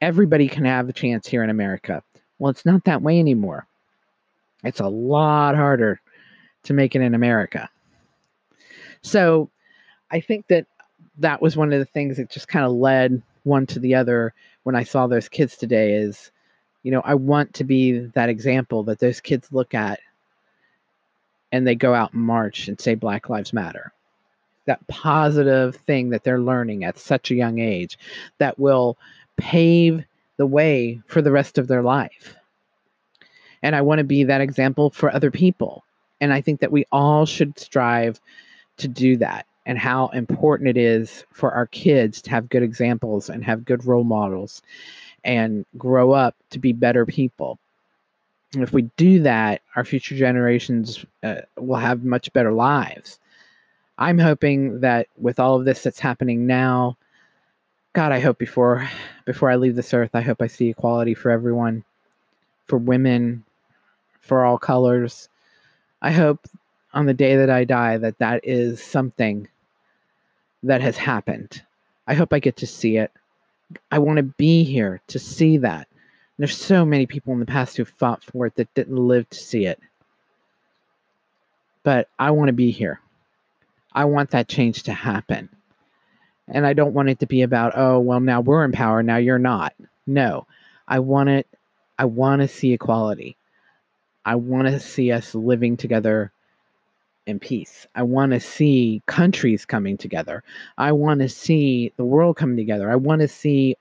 Everybody 0.01 0.47
can 0.47 0.65
have 0.65 0.89
a 0.89 0.93
chance 0.93 1.27
here 1.27 1.43
in 1.43 1.49
America. 1.49 2.03
Well, 2.39 2.49
it's 2.49 2.65
not 2.65 2.85
that 2.85 3.03
way 3.03 3.19
anymore. 3.19 3.67
It's 4.63 4.79
a 4.79 4.87
lot 4.87 5.55
harder 5.55 6.01
to 6.63 6.73
make 6.73 6.95
it 6.95 7.01
in 7.01 7.13
America. 7.13 7.69
So, 9.03 9.49
I 10.09 10.21
think 10.21 10.47
that 10.47 10.65
that 11.19 11.41
was 11.41 11.55
one 11.55 11.73
of 11.73 11.79
the 11.79 11.85
things 11.85 12.17
that 12.17 12.29
just 12.29 12.47
kind 12.47 12.65
of 12.65 12.71
led 12.71 13.21
one 13.43 13.65
to 13.67 13.79
the 13.79 13.95
other 13.95 14.33
when 14.63 14.75
I 14.75 14.83
saw 14.83 15.07
those 15.07 15.29
kids 15.29 15.57
today 15.57 15.93
is 15.93 16.31
you 16.83 16.91
know, 16.91 17.01
I 17.03 17.15
want 17.15 17.55
to 17.55 17.63
be 17.63 17.99
that 18.13 18.29
example 18.29 18.83
that 18.83 18.99
those 18.99 19.21
kids 19.21 19.47
look 19.51 19.73
at 19.73 19.99
and 21.51 21.67
they 21.67 21.75
go 21.75 21.93
out 21.93 22.13
and 22.13 22.23
march 22.23 22.67
and 22.67 22.79
say 22.79 22.95
Black 22.95 23.29
Lives 23.29 23.53
Matter. 23.53 23.91
That 24.65 24.85
positive 24.87 25.75
thing 25.75 26.09
that 26.09 26.23
they're 26.23 26.39
learning 26.39 26.83
at 26.83 26.97
such 26.97 27.31
a 27.31 27.35
young 27.35 27.59
age 27.59 27.97
that 28.37 28.57
will 28.57 28.97
pave 29.37 30.03
the 30.37 30.45
way 30.45 31.01
for 31.07 31.21
the 31.21 31.31
rest 31.31 31.57
of 31.57 31.67
their 31.67 31.81
life. 31.81 32.35
And 33.63 33.75
I 33.75 33.81
want 33.81 33.99
to 33.99 34.03
be 34.03 34.23
that 34.23 34.41
example 34.41 34.89
for 34.89 35.13
other 35.13 35.29
people. 35.29 35.83
And 36.19 36.31
I 36.33 36.41
think 36.41 36.61
that 36.61 36.71
we 36.71 36.85
all 36.91 37.25
should 37.25 37.59
strive 37.59 38.19
to 38.77 38.87
do 38.87 39.17
that 39.17 39.45
and 39.65 39.77
how 39.77 40.07
important 40.07 40.69
it 40.69 40.77
is 40.77 41.25
for 41.31 41.51
our 41.51 41.67
kids 41.67 42.21
to 42.23 42.31
have 42.31 42.49
good 42.49 42.63
examples 42.63 43.29
and 43.29 43.43
have 43.43 43.65
good 43.65 43.85
role 43.85 44.03
models 44.03 44.61
and 45.23 45.65
grow 45.77 46.11
up 46.11 46.35
to 46.51 46.59
be 46.59 46.73
better 46.73 47.05
people. 47.05 47.59
And 48.53 48.63
if 48.63 48.73
we 48.73 48.83
do 48.97 49.21
that, 49.23 49.61
our 49.75 49.85
future 49.85 50.15
generations 50.15 51.05
uh, 51.23 51.41
will 51.57 51.77
have 51.77 52.03
much 52.03 52.33
better 52.33 52.51
lives. 52.51 53.19
I'm 53.97 54.17
hoping 54.17 54.81
that 54.81 55.07
with 55.17 55.39
all 55.39 55.57
of 55.57 55.65
this 55.65 55.83
that's 55.83 55.99
happening 55.99 56.47
now, 56.47 56.97
God, 57.93 58.11
I 58.11 58.19
hope 58.19 58.37
before 58.37 58.89
before 59.25 59.49
I 59.49 59.57
leave 59.57 59.75
this 59.75 59.93
earth, 59.93 60.11
I 60.13 60.21
hope 60.21 60.41
I 60.41 60.47
see 60.47 60.69
equality 60.69 61.13
for 61.13 61.29
everyone, 61.29 61.83
for 62.67 62.77
women, 62.77 63.43
for 64.21 64.45
all 64.45 64.57
colors. 64.57 65.29
I 66.01 66.11
hope 66.11 66.47
on 66.93 67.05
the 67.05 67.13
day 67.13 67.37
that 67.37 67.49
I 67.49 67.63
die 67.63 67.97
that 67.97 68.19
that 68.19 68.41
is 68.45 68.81
something 68.81 69.47
that 70.63 70.81
has 70.81 70.97
happened. 70.97 71.61
I 72.07 72.13
hope 72.13 72.33
I 72.33 72.39
get 72.39 72.57
to 72.57 72.67
see 72.67 72.97
it. 72.97 73.11
I 73.91 73.99
want 73.99 74.17
to 74.17 74.23
be 74.23 74.63
here 74.63 75.01
to 75.07 75.19
see 75.19 75.57
that. 75.59 75.87
And 75.87 76.47
there's 76.47 76.57
so 76.57 76.85
many 76.85 77.05
people 77.05 77.33
in 77.33 77.39
the 77.39 77.45
past 77.45 77.77
who 77.77 77.85
fought 77.85 78.23
for 78.23 78.45
it 78.45 78.55
that 78.55 78.73
didn't 78.73 78.95
live 78.95 79.29
to 79.29 79.37
see 79.37 79.65
it. 79.65 79.79
But 81.83 82.09
I 82.17 82.31
want 82.31 82.47
to 82.47 82.53
be 82.53 82.71
here. 82.71 82.99
I 83.93 84.05
want 84.05 84.31
that 84.31 84.47
change 84.47 84.83
to 84.83 84.93
happen. 84.93 85.49
And 86.47 86.65
I 86.65 86.73
don't 86.73 86.93
want 86.93 87.09
it 87.09 87.19
to 87.19 87.27
be 87.27 87.41
about, 87.41 87.73
oh, 87.75 87.99
well, 87.99 88.19
now 88.19 88.41
we're 88.41 88.65
in 88.65 88.71
power, 88.71 89.03
now 89.03 89.17
you're 89.17 89.39
not. 89.39 89.73
No. 90.05 90.47
I 90.87 90.99
want 90.99 91.29
it 91.29 91.47
I 92.01 92.05
want 92.05 92.41
to 92.41 92.47
see 92.47 92.73
equality. 92.73 93.37
I 94.25 94.33
want 94.33 94.67
to 94.67 94.79
see 94.79 95.11
us 95.11 95.35
living 95.35 95.77
together 95.77 96.31
in 97.25 97.39
peace. 97.39 97.87
I 97.95 98.03
want 98.03 98.31
to 98.31 98.39
see 98.39 99.01
countries 99.05 99.65
coming 99.65 99.97
together. 99.97 100.43
I 100.77 100.91
want 100.91 101.21
to 101.21 101.29
see 101.29 101.93
the 101.97 102.05
world 102.05 102.37
coming 102.37 102.57
together. 102.57 102.89
I 102.89 102.95
want 102.95 103.21
to 103.21 103.27
see 103.27 103.77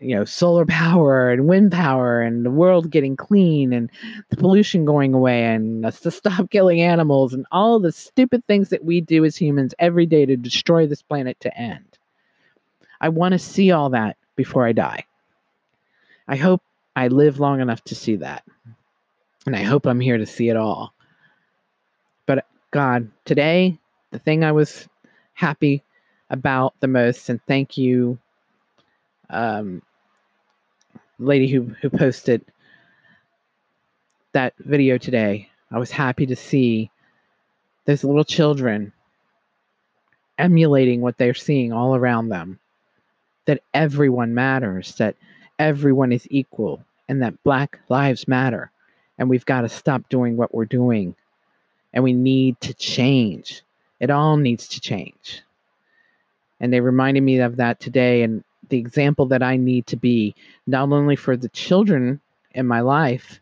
you 0.00 0.16
know 0.16 0.24
solar 0.24 0.66
power 0.66 1.30
and 1.30 1.46
wind 1.46 1.72
power 1.72 2.20
and 2.20 2.44
the 2.44 2.50
world 2.50 2.90
getting 2.90 3.16
clean 3.16 3.72
and 3.72 3.90
the 4.30 4.36
pollution 4.36 4.84
going 4.84 5.14
away 5.14 5.44
and 5.44 5.84
us 5.84 6.00
to 6.00 6.10
stop 6.10 6.50
killing 6.50 6.80
animals 6.80 7.34
and 7.34 7.46
all 7.52 7.78
the 7.78 7.92
stupid 7.92 8.44
things 8.46 8.70
that 8.70 8.84
we 8.84 9.00
do 9.00 9.24
as 9.24 9.36
humans 9.36 9.74
every 9.78 10.06
day 10.06 10.26
to 10.26 10.36
destroy 10.36 10.86
this 10.86 11.02
planet 11.02 11.38
to 11.40 11.56
end. 11.56 11.84
I 13.00 13.08
want 13.10 13.32
to 13.32 13.38
see 13.38 13.70
all 13.70 13.90
that 13.90 14.16
before 14.36 14.66
I 14.66 14.72
die. 14.72 15.04
I 16.28 16.36
hope 16.36 16.62
I 16.94 17.08
live 17.08 17.40
long 17.40 17.60
enough 17.60 17.82
to 17.84 17.94
see 17.94 18.16
that. 18.16 18.44
And 19.46 19.56
I 19.56 19.62
hope 19.62 19.86
I'm 19.86 20.00
here 20.00 20.18
to 20.18 20.26
see 20.26 20.48
it 20.50 20.56
all. 20.56 20.92
God, 22.70 23.10
today, 23.24 23.78
the 24.12 24.20
thing 24.20 24.44
I 24.44 24.52
was 24.52 24.88
happy 25.34 25.82
about 26.28 26.74
the 26.78 26.86
most, 26.86 27.28
and 27.28 27.40
thank 27.48 27.76
you, 27.76 28.18
um, 29.28 29.82
lady 31.18 31.48
who, 31.48 31.74
who 31.80 31.90
posted 31.90 32.44
that 34.32 34.54
video 34.58 34.98
today. 34.98 35.48
I 35.72 35.78
was 35.78 35.90
happy 35.90 36.26
to 36.26 36.36
see 36.36 36.90
those 37.86 38.04
little 38.04 38.24
children 38.24 38.92
emulating 40.38 41.00
what 41.00 41.18
they're 41.18 41.34
seeing 41.34 41.72
all 41.72 41.96
around 41.96 42.28
them. 42.28 42.60
That 43.46 43.62
everyone 43.74 44.34
matters, 44.34 44.94
that 44.96 45.16
everyone 45.58 46.12
is 46.12 46.26
equal, 46.30 46.84
and 47.08 47.22
that 47.22 47.42
Black 47.42 47.80
Lives 47.88 48.28
Matter. 48.28 48.70
And 49.18 49.28
we've 49.28 49.44
got 49.44 49.62
to 49.62 49.68
stop 49.68 50.08
doing 50.08 50.36
what 50.36 50.54
we're 50.54 50.66
doing 50.66 51.16
and 51.92 52.04
we 52.04 52.12
need 52.12 52.60
to 52.62 52.74
change. 52.74 53.62
It 53.98 54.10
all 54.10 54.36
needs 54.36 54.68
to 54.68 54.80
change. 54.80 55.42
And 56.60 56.72
they 56.72 56.80
reminded 56.80 57.22
me 57.22 57.40
of 57.40 57.56
that 57.56 57.80
today 57.80 58.22
and 58.22 58.44
the 58.68 58.78
example 58.78 59.26
that 59.26 59.42
I 59.42 59.56
need 59.56 59.86
to 59.88 59.96
be, 59.96 60.34
not 60.66 60.90
only 60.92 61.16
for 61.16 61.36
the 61.36 61.48
children 61.48 62.20
in 62.52 62.66
my 62.66 62.80
life, 62.80 63.40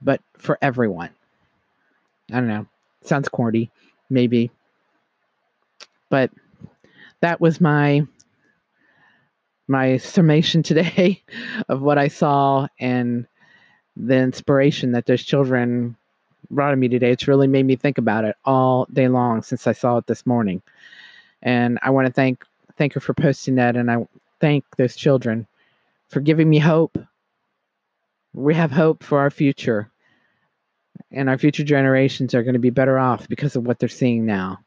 but 0.00 0.20
for 0.38 0.58
everyone. 0.62 1.10
I 2.30 2.36
don't 2.36 2.48
know. 2.48 2.66
Sounds 3.02 3.28
corny, 3.28 3.70
maybe. 4.08 4.50
But 6.08 6.30
that 7.20 7.40
was 7.40 7.60
my 7.60 8.06
my 9.66 9.96
summation 9.96 10.62
today 10.62 11.22
of 11.68 11.80
what 11.80 11.98
I 11.98 12.08
saw 12.08 12.66
and 12.78 13.26
the 13.96 14.16
inspiration 14.16 14.92
that 14.92 15.06
those 15.06 15.22
children 15.22 15.96
brought 16.50 16.76
me 16.78 16.88
today. 16.88 17.10
It's 17.10 17.28
really 17.28 17.46
made 17.46 17.66
me 17.66 17.76
think 17.76 17.98
about 17.98 18.24
it 18.24 18.36
all 18.44 18.86
day 18.92 19.08
long 19.08 19.42
since 19.42 19.66
I 19.66 19.72
saw 19.72 19.98
it 19.98 20.06
this 20.06 20.26
morning. 20.26 20.62
And 21.42 21.78
I 21.82 21.90
want 21.90 22.06
to 22.06 22.12
thank 22.12 22.44
thank 22.76 22.94
her 22.94 23.00
for 23.00 23.14
posting 23.14 23.56
that, 23.56 23.76
and 23.76 23.90
I 23.90 24.06
thank 24.40 24.64
those 24.76 24.96
children 24.96 25.46
for 26.08 26.20
giving 26.20 26.48
me 26.48 26.58
hope. 26.58 26.98
We 28.32 28.54
have 28.54 28.72
hope 28.72 29.04
for 29.04 29.20
our 29.20 29.30
future, 29.30 29.90
and 31.12 31.28
our 31.28 31.38
future 31.38 31.64
generations 31.64 32.34
are 32.34 32.42
going 32.42 32.54
to 32.54 32.58
be 32.60 32.70
better 32.70 32.98
off 32.98 33.28
because 33.28 33.56
of 33.56 33.66
what 33.66 33.78
they're 33.78 33.88
seeing 33.88 34.26
now. 34.26 34.58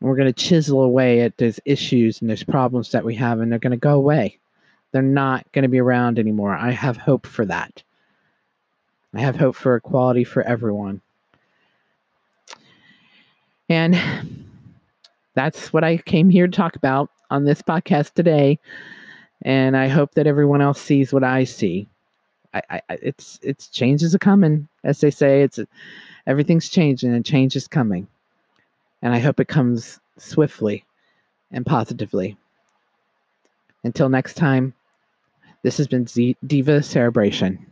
we're 0.00 0.16
going 0.16 0.32
to 0.32 0.44
chisel 0.44 0.82
away 0.82 1.20
at 1.20 1.36
those 1.36 1.60
issues 1.64 2.20
and 2.20 2.30
those 2.30 2.42
problems 2.42 2.92
that 2.92 3.04
we 3.04 3.14
have, 3.16 3.40
and 3.40 3.52
they're 3.52 3.58
going 3.58 3.70
to 3.72 3.76
go 3.76 3.94
away. 3.94 4.38
They're 4.92 5.02
not 5.02 5.50
going 5.52 5.62
to 5.62 5.68
be 5.68 5.80
around 5.80 6.18
anymore. 6.18 6.54
I 6.54 6.70
have 6.70 6.96
hope 6.96 7.26
for 7.26 7.44
that. 7.46 7.82
I 9.14 9.20
have 9.20 9.36
hope 9.36 9.56
for 9.56 9.76
equality 9.76 10.24
for 10.24 10.42
everyone. 10.42 11.00
And 13.68 13.96
that's 15.34 15.72
what 15.72 15.84
I 15.84 15.96
came 15.96 16.30
here 16.30 16.46
to 16.46 16.52
talk 16.56 16.76
about 16.76 17.10
on 17.30 17.44
this 17.44 17.62
podcast 17.62 18.14
today. 18.14 18.58
And 19.42 19.76
I 19.76 19.88
hope 19.88 20.14
that 20.14 20.26
everyone 20.26 20.60
else 20.60 20.80
sees 20.80 21.12
what 21.12 21.24
I 21.24 21.44
see. 21.44 21.88
I, 22.52 22.62
I 22.70 22.82
it's 22.90 23.38
it's 23.42 23.68
changes 23.68 24.14
are 24.14 24.18
coming, 24.18 24.68
as 24.82 25.00
they 25.00 25.10
say. 25.10 25.42
It's 25.42 25.60
everything's 26.26 26.68
changing 26.68 27.14
and 27.14 27.24
change 27.24 27.54
is 27.56 27.68
coming. 27.68 28.08
And 29.02 29.14
I 29.14 29.18
hope 29.18 29.40
it 29.40 29.48
comes 29.48 30.00
swiftly 30.18 30.84
and 31.52 31.64
positively. 31.64 32.36
Until 33.84 34.08
next 34.08 34.34
time, 34.34 34.74
this 35.62 35.78
has 35.78 35.86
been 35.86 36.06
Z- 36.06 36.36
Diva 36.46 36.82
Cerebration. 36.82 37.69